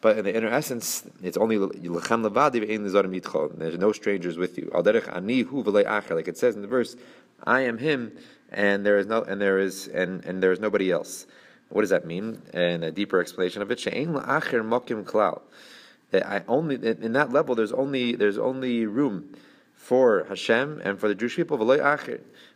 But 0.00 0.16
in 0.18 0.24
the 0.24 0.36
inner 0.36 0.48
essence, 0.48 1.04
it's 1.22 1.36
only 1.36 1.58
There's 1.58 3.78
no 3.78 3.92
strangers 3.92 4.38
with 4.38 4.58
you. 4.58 4.70
Like 4.72 6.28
it 6.28 6.38
says 6.38 6.54
in 6.54 6.62
the 6.62 6.68
verse, 6.68 6.94
I 7.44 7.62
am 7.62 7.78
him, 7.78 8.16
and 8.50 8.84
there 8.84 8.98
is 8.98 9.06
no 9.06 9.22
and 9.22 9.40
there 9.40 9.58
is 9.58 9.88
and, 9.88 10.24
and 10.24 10.42
there 10.42 10.52
is 10.52 10.60
nobody 10.60 10.90
else. 10.90 11.26
What 11.68 11.82
does 11.82 11.90
that 11.90 12.06
mean? 12.06 12.42
And 12.52 12.82
a 12.84 12.90
deeper 12.90 13.20
explanation 13.20 13.62
of 13.62 13.70
it, 13.70 13.78
that 16.10 16.26
I 16.26 16.42
only 16.48 16.76
in 16.76 17.12
that 17.12 17.32
level 17.32 17.54
there's 17.54 17.72
only 17.72 18.14
there's 18.16 18.38
only 18.38 18.86
room 18.86 19.34
for 19.74 20.24
Hashem 20.28 20.80
and 20.84 20.98
for 20.98 21.08
the 21.08 21.14
Jewish 21.14 21.36
people, 21.36 21.58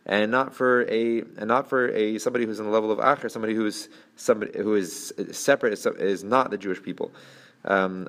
and 0.07 0.31
not 0.31 0.55
for 0.55 0.83
a 0.91 1.21
and 1.21 1.47
not 1.47 1.69
for 1.69 1.89
a 1.91 2.19
somebody 2.19 2.47
who's 2.47 2.59
in 2.59 2.67
the 2.67 2.71
level 2.71 2.91
of 2.91 2.99
acher, 2.99 3.31
somebody 3.31 3.55
who 3.55 3.67
is 3.67 3.89
somebody 4.17 4.59
who 4.59 4.75
is 4.75 5.13
separate 5.31 5.73
is, 5.73 5.87
is 5.87 6.25
not 6.25 6.51
the 6.51 6.59
Jewish 6.59 6.83
people. 6.83 7.11
Um, 7.65 8.09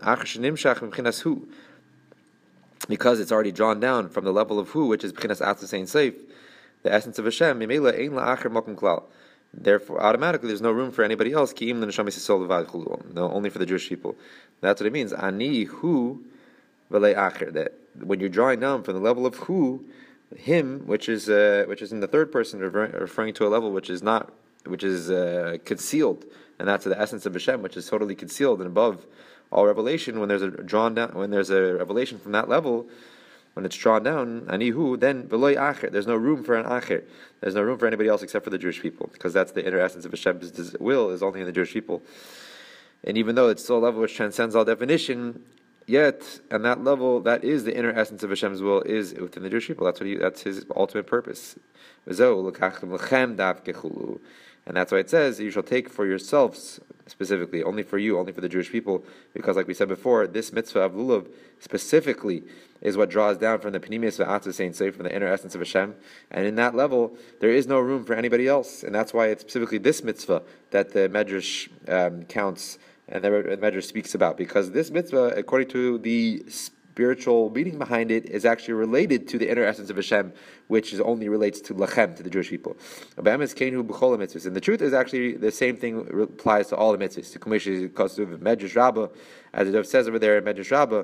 because 2.89 3.19
it's 3.19 3.31
already 3.31 3.51
drawn 3.51 3.79
down 3.79 4.09
from 4.09 4.25
the 4.25 4.33
level 4.33 4.59
of 4.59 4.69
who, 4.69 4.87
which 4.87 5.03
is 5.03 5.13
b'chinas 5.13 5.41
atzis 5.41 5.87
safe, 5.87 6.15
the 6.83 6.93
essence 6.93 7.17
of 7.17 7.25
Hashem. 7.25 7.59
Therefore, 9.55 10.01
automatically, 10.01 10.47
there's 10.47 10.61
no 10.61 10.71
room 10.71 10.91
for 10.91 11.03
anybody 11.03 11.31
else. 11.31 11.53
No, 11.53 13.31
only 13.31 13.49
for 13.49 13.59
the 13.59 13.65
Jewish 13.65 13.87
people. 13.87 14.15
That's 14.61 14.81
what 14.81 14.87
it 14.87 14.93
means. 14.93 15.13
Ani 15.13 15.63
hu 15.65 16.23
That 16.89 17.73
when 17.99 18.19
you're 18.19 18.29
drawing 18.29 18.59
down 18.59 18.83
from 18.83 18.95
the 18.95 19.01
level 19.01 19.25
of 19.25 19.35
who, 19.35 19.85
him, 20.35 20.87
which 20.87 21.07
is 21.07 21.29
uh, 21.29 21.65
which 21.67 21.81
is 21.81 21.91
in 21.91 21.99
the 21.99 22.07
third 22.07 22.31
person, 22.31 22.59
referring 22.59 23.33
to 23.35 23.45
a 23.45 23.49
level 23.49 23.71
which 23.71 23.89
is 23.89 24.01
not, 24.01 24.33
which 24.65 24.83
is 24.83 25.11
uh, 25.11 25.57
concealed, 25.65 26.25
and 26.57 26.67
that's 26.67 26.85
the 26.85 26.99
essence 26.99 27.25
of 27.25 27.33
Hashem, 27.33 27.61
which 27.61 27.77
is 27.77 27.87
totally 27.87 28.15
concealed 28.15 28.59
and 28.59 28.67
above 28.67 29.05
all 29.51 29.65
revelation. 29.67 30.19
When 30.19 30.29
there's 30.29 30.41
a 30.41 30.49
drawn 30.49 30.95
down, 30.95 31.13
when 31.13 31.29
there's 31.29 31.51
a 31.51 31.75
revelation 31.75 32.17
from 32.17 32.31
that 32.31 32.49
level, 32.49 32.87
when 33.53 33.65
it's 33.65 33.75
drawn 33.75 34.03
down, 34.03 34.41
anihu, 34.41 34.99
then 34.99 35.27
beloy 35.27 35.55
acher. 35.55 35.91
There's 35.91 36.07
no 36.07 36.15
room 36.15 36.43
for 36.43 36.55
an 36.55 36.65
acher. 36.65 37.03
There's 37.39 37.55
no 37.55 37.61
room 37.61 37.77
for 37.77 37.87
anybody 37.87 38.09
else 38.09 38.23
except 38.23 38.43
for 38.43 38.49
the 38.49 38.57
Jewish 38.57 38.81
people, 38.81 39.09
because 39.13 39.33
that's 39.33 39.51
the 39.51 39.65
inner 39.65 39.79
essence 39.79 40.05
of 40.05 40.11
Hashem's 40.11 40.75
will 40.79 41.09
is 41.11 41.21
only 41.21 41.41
in 41.41 41.45
the 41.45 41.51
Jewish 41.51 41.73
people. 41.73 42.01
And 43.03 43.17
even 43.17 43.35
though 43.35 43.49
it's 43.49 43.63
still 43.63 43.77
a 43.77 43.79
level 43.79 44.01
which 44.01 44.15
transcends 44.15 44.55
all 44.55 44.65
definition, 44.65 45.43
Yet, 45.85 46.39
on 46.51 46.61
that 46.61 46.83
level, 46.83 47.19
that 47.21 47.43
is 47.43 47.65
the 47.65 47.75
inner 47.75 47.91
essence 47.91 48.23
of 48.23 48.29
Hashem's 48.29 48.61
will, 48.61 48.81
is 48.81 49.13
within 49.15 49.43
the 49.43 49.49
Jewish 49.49 49.67
people. 49.67 49.85
That's 49.85 49.99
what 49.99 50.07
he, 50.07 50.15
that's 50.15 50.41
his 50.41 50.65
ultimate 50.75 51.07
purpose. 51.07 51.55
And 54.65 54.77
that's 54.77 54.91
why 54.91 54.99
it 54.99 55.09
says, 55.09 55.39
you 55.39 55.51
shall 55.51 55.63
take 55.63 55.89
for 55.89 56.05
yourselves, 56.05 56.79
specifically, 57.05 57.63
only 57.63 57.83
for 57.83 57.97
you, 57.97 58.17
only 58.17 58.31
for 58.31 58.39
the 58.39 58.47
Jewish 58.47 58.71
people, 58.71 59.03
because 59.33 59.57
like 59.57 59.67
we 59.67 59.73
said 59.73 59.89
before, 59.89 60.25
this 60.25 60.53
mitzvah 60.53 60.81
of 60.81 60.93
lulav 60.93 61.27
specifically 61.59 62.43
is 62.81 62.95
what 62.95 63.09
draws 63.09 63.37
down 63.37 63.59
from 63.59 63.73
the 63.73 63.79
Pneumius 63.79 64.23
Va'atzah 64.23 64.53
saying 64.53 64.73
say 64.73 64.91
from 64.91 65.03
the 65.03 65.13
inner 65.13 65.27
essence 65.27 65.53
of 65.55 65.61
Hashem. 65.61 65.95
And 66.31 66.45
in 66.45 66.55
that 66.55 66.75
level, 66.75 67.17
there 67.39 67.49
is 67.49 67.67
no 67.67 67.79
room 67.79 68.05
for 68.05 68.13
anybody 68.13 68.47
else. 68.47 68.83
And 68.83 68.95
that's 68.95 69.13
why 69.13 69.27
it's 69.27 69.41
specifically 69.41 69.77
this 69.79 70.03
mitzvah 70.03 70.43
that 70.71 70.93
the 70.93 71.09
Medrash 71.09 71.69
um, 71.89 72.23
counts 72.23 72.77
and 73.07 73.23
the 73.23 73.29
Medrash 73.29 73.83
speaks 73.83 74.15
about 74.15 74.37
because 74.37 74.71
this 74.71 74.91
mitzvah, 74.91 75.33
according 75.35 75.69
to 75.69 75.97
the 75.97 76.45
spiritual 76.93 77.49
meaning 77.49 77.79
behind 77.79 78.11
it, 78.11 78.29
is 78.29 78.45
actually 78.45 78.75
related 78.75 79.27
to 79.27 79.39
the 79.39 79.49
inner 79.49 79.63
essence 79.63 79.89
of 79.89 79.95
Hashem, 79.95 80.31
which 80.67 80.93
is 80.93 81.01
only 81.01 81.27
relates 81.27 81.59
to 81.61 81.73
lachem 81.73 82.15
to 82.17 82.21
the 82.21 82.29
Jewish 82.29 82.51
people. 82.51 82.77
And 83.17 83.25
the 83.25 84.61
truth 84.61 84.81
is 84.83 84.93
actually 84.93 85.33
the 85.33 85.51
same 85.51 85.75
thing 85.77 85.93
applies 86.21 86.67
to 86.67 86.75
all 86.75 86.95
the 86.95 86.99
mitzvahs. 86.99 87.33
As 89.55 89.67
it 89.67 89.87
says 89.87 90.07
over 90.07 90.19
there 90.19 90.37
in 90.37 90.43
Medrash 90.43 90.71
Rabbah, 90.71 91.03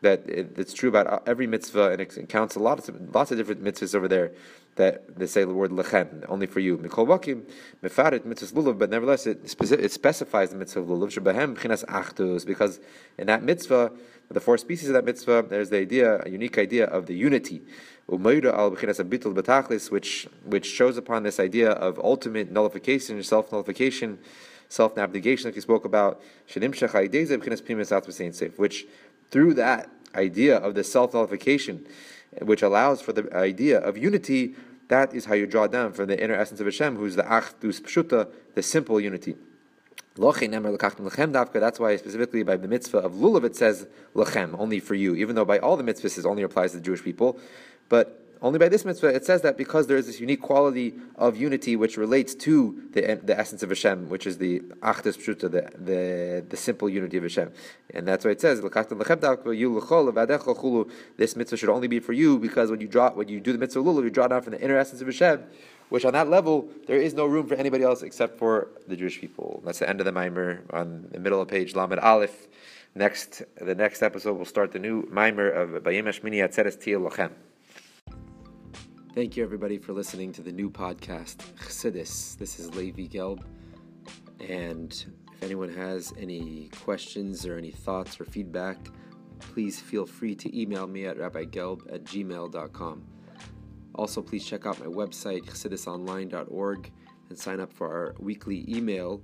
that 0.00 0.22
it's 0.26 0.72
true 0.72 0.88
about 0.88 1.26
every 1.26 1.46
mitzvah, 1.46 1.90
and 1.90 2.00
it 2.00 2.28
counts 2.28 2.54
a 2.54 2.58
lot 2.58 2.88
of 2.88 3.14
lots 3.14 3.30
of 3.30 3.36
different 3.38 3.62
mitzvahs 3.62 3.94
over 3.94 4.08
there 4.08 4.32
that 4.76 5.18
they 5.18 5.26
say 5.26 5.42
the 5.42 5.54
word 5.54 5.70
lechem 5.70 6.24
only 6.28 6.46
for 6.46 6.60
you. 6.60 6.76
Mikol 6.76 7.06
bakim 7.06 7.42
mefarit 7.82 8.24
mitzvah 8.24 8.60
lulav, 8.60 8.78
but 8.78 8.90
nevertheless 8.90 9.26
it, 9.26 9.48
specifies 9.48 10.50
the 10.50 10.56
mitzvah 10.56 10.80
of 10.80 10.86
lulav 10.86 11.10
shebahem 11.10 11.56
achdus 11.56 12.44
because 12.46 12.78
in 13.16 13.26
that 13.26 13.42
mitzvah, 13.42 13.90
the 14.30 14.40
four 14.40 14.58
species 14.58 14.88
of 14.88 14.94
that 14.94 15.04
mitzvah, 15.04 15.46
there's 15.48 15.70
the 15.70 15.78
idea, 15.78 16.20
a 16.24 16.28
unique 16.28 16.58
idea 16.58 16.86
of 16.86 17.06
the 17.06 17.14
unity. 17.14 17.62
Which 18.06 18.28
which 20.44 20.66
shows 20.66 20.96
upon 20.96 21.22
this 21.22 21.40
idea 21.40 21.70
of 21.70 21.98
ultimate 21.98 22.50
nullification, 22.50 23.22
self 23.22 23.52
nullification. 23.52 24.18
Self 24.68 24.98
abnegation, 24.98 25.46
like 25.46 25.54
you 25.54 25.60
spoke 25.60 25.84
about, 25.84 26.20
which 28.56 28.86
through 29.30 29.54
that 29.54 29.90
idea 30.14 30.56
of 30.56 30.74
the 30.74 30.82
self 30.84 31.14
nullification, 31.14 31.86
which 32.42 32.62
allows 32.62 33.00
for 33.00 33.12
the 33.12 33.32
idea 33.36 33.78
of 33.78 33.96
unity, 33.96 34.56
that 34.88 35.14
is 35.14 35.26
how 35.26 35.34
you 35.34 35.46
draw 35.46 35.66
down 35.66 35.92
from 35.92 36.06
the 36.08 36.20
inner 36.22 36.34
essence 36.34 36.60
of 36.60 36.66
Hashem, 36.66 36.96
who's 36.96 37.16
the 37.16 37.22
Achdus 37.22 37.80
Pshuta, 37.80 38.28
the 38.54 38.62
simple 38.62 39.00
unity. 39.00 39.36
That's 40.16 41.80
why 41.80 41.96
specifically 41.96 42.42
by 42.42 42.56
the 42.56 42.68
mitzvah 42.68 42.98
of 42.98 43.12
lulav 43.12 43.44
it 43.44 43.56
says 43.56 43.86
lechem, 44.14 44.58
only 44.58 44.80
for 44.80 44.94
you, 44.94 45.14
even 45.14 45.36
though 45.36 45.44
by 45.44 45.58
all 45.58 45.76
the 45.76 45.84
mitzvahs 45.84 46.18
it 46.18 46.24
only 46.24 46.42
applies 46.42 46.72
to 46.72 46.78
the 46.78 46.82
Jewish 46.82 47.02
people. 47.02 47.38
But 47.88 48.22
only 48.42 48.58
by 48.58 48.68
this 48.68 48.84
mitzvah, 48.84 49.08
it 49.08 49.24
says 49.24 49.42
that 49.42 49.56
because 49.56 49.86
there 49.86 49.96
is 49.96 50.06
this 50.06 50.20
unique 50.20 50.42
quality 50.42 50.94
of 51.16 51.36
unity 51.36 51.74
which 51.74 51.96
relates 51.96 52.34
to 52.34 52.88
the, 52.92 53.18
the 53.22 53.38
essence 53.38 53.62
of 53.62 53.70
Hashem, 53.70 54.10
which 54.10 54.26
is 54.26 54.38
the 54.38 54.60
achdus 54.60 55.16
pshuta, 55.16 55.50
the, 55.50 55.70
the, 55.78 56.44
the 56.46 56.56
simple 56.56 56.88
unity 56.88 57.16
of 57.16 57.22
Hashem. 57.22 57.50
And 57.94 58.06
that's 58.06 58.24
why 58.24 58.32
it 58.32 58.40
says, 58.40 58.60
this 58.60 61.36
mitzvah 61.36 61.56
should 61.56 61.70
only 61.70 61.88
be 61.88 61.98
for 61.98 62.12
you 62.12 62.38
because 62.38 62.70
when 62.70 62.80
you 62.80 62.88
draw, 62.88 63.10
when 63.12 63.28
you 63.28 63.40
do 63.40 63.52
the 63.52 63.58
mitzvah 63.58 63.80
lulav, 63.80 64.04
you 64.04 64.10
draw 64.10 64.28
down 64.28 64.42
from 64.42 64.52
the 64.52 64.60
inner 64.60 64.76
essence 64.76 65.00
of 65.00 65.06
Hashem, 65.06 65.42
which 65.88 66.04
on 66.04 66.12
that 66.12 66.28
level, 66.28 66.68
there 66.86 67.00
is 67.00 67.14
no 67.14 67.26
room 67.26 67.46
for 67.46 67.54
anybody 67.54 67.84
else 67.84 68.02
except 68.02 68.38
for 68.38 68.68
the 68.88 68.96
Jewish 68.96 69.20
people. 69.20 69.62
That's 69.64 69.78
the 69.78 69.88
end 69.88 70.00
of 70.00 70.06
the 70.06 70.12
mimer 70.12 70.62
on 70.70 71.08
the 71.12 71.20
middle 71.20 71.40
of 71.40 71.48
page 71.48 71.74
Lamed 71.74 71.98
Aleph. 71.98 72.48
Next, 72.94 73.42
the 73.60 73.74
next 73.74 74.02
episode 74.02 74.38
will 74.38 74.46
start 74.46 74.72
the 74.72 74.78
new 74.78 75.06
mimer 75.10 75.48
of 75.50 75.82
Bayemesh 75.82 76.22
Mini 76.22 76.38
Atzeres 76.38 76.78
Tiyah 76.78 77.10
Lochem. 77.10 77.30
Thank 79.14 79.36
you, 79.36 79.44
everybody, 79.44 79.78
for 79.78 79.92
listening 79.92 80.32
to 80.32 80.42
the 80.42 80.52
new 80.52 80.70
podcast, 80.70 81.36
Chassidus. 81.58 82.36
This 82.36 82.58
is 82.58 82.74
Levi 82.74 83.06
Gelb. 83.06 83.42
And 84.46 84.92
if 85.32 85.42
anyone 85.42 85.72
has 85.72 86.12
any 86.18 86.70
questions 86.80 87.46
or 87.46 87.56
any 87.56 87.70
thoughts 87.70 88.20
or 88.20 88.24
feedback, 88.24 88.76
please 89.38 89.80
feel 89.80 90.06
free 90.06 90.34
to 90.34 90.58
email 90.58 90.86
me 90.86 91.06
at 91.06 91.16
rabbigelb 91.16 91.92
at 91.92 92.04
gmail.com. 92.04 93.15
Also, 93.96 94.22
please 94.22 94.44
check 94.44 94.66
out 94.66 94.78
my 94.78 94.86
website, 94.86 95.44
chassidusonline.org, 95.46 96.92
and 97.28 97.38
sign 97.38 97.60
up 97.60 97.72
for 97.72 97.88
our 97.88 98.14
weekly 98.18 98.64
email 98.68 99.20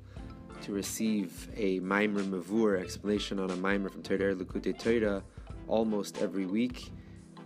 to 0.62 0.72
receive 0.72 1.48
a 1.56 1.80
Maimer 1.80 2.24
Mavur 2.24 2.80
explanation 2.80 3.38
on 3.38 3.50
a 3.50 3.56
Maimer 3.56 3.90
from 3.90 4.02
Torah 4.02 4.34
Likutei 4.34 4.78
Torah 4.78 5.22
almost 5.68 6.18
every 6.20 6.46
week 6.46 6.90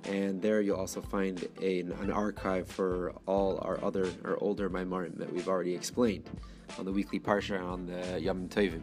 and 0.08 0.40
there 0.40 0.60
you'll 0.60 0.76
also 0.76 1.00
find 1.00 1.48
a, 1.60 1.80
an 1.80 2.10
archive 2.10 2.68
for 2.68 3.12
all 3.26 3.58
our 3.62 3.82
other 3.82 4.08
or 4.24 4.36
older 4.40 4.70
Maimarim 4.70 5.16
that 5.18 5.32
we've 5.32 5.48
already 5.48 5.74
explained 5.74 6.28
on 6.78 6.84
the 6.84 6.92
weekly 6.92 7.18
parsha 7.18 7.60
on 7.60 7.86
the 7.86 8.20
Yom 8.20 8.48
Tovim. 8.48 8.82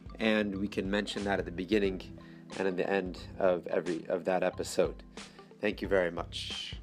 And 0.19 0.55
we 0.55 0.67
can 0.67 0.89
mention 0.89 1.23
that 1.23 1.39
at 1.39 1.45
the 1.45 1.51
beginning 1.51 2.01
and 2.57 2.67
at 2.67 2.77
the 2.77 2.89
end 2.89 3.19
of 3.39 3.65
every 3.67 4.05
of 4.07 4.25
that 4.25 4.43
episode. 4.43 5.03
Thank 5.59 5.81
you 5.81 5.87
very 5.87 6.11
much. 6.11 6.75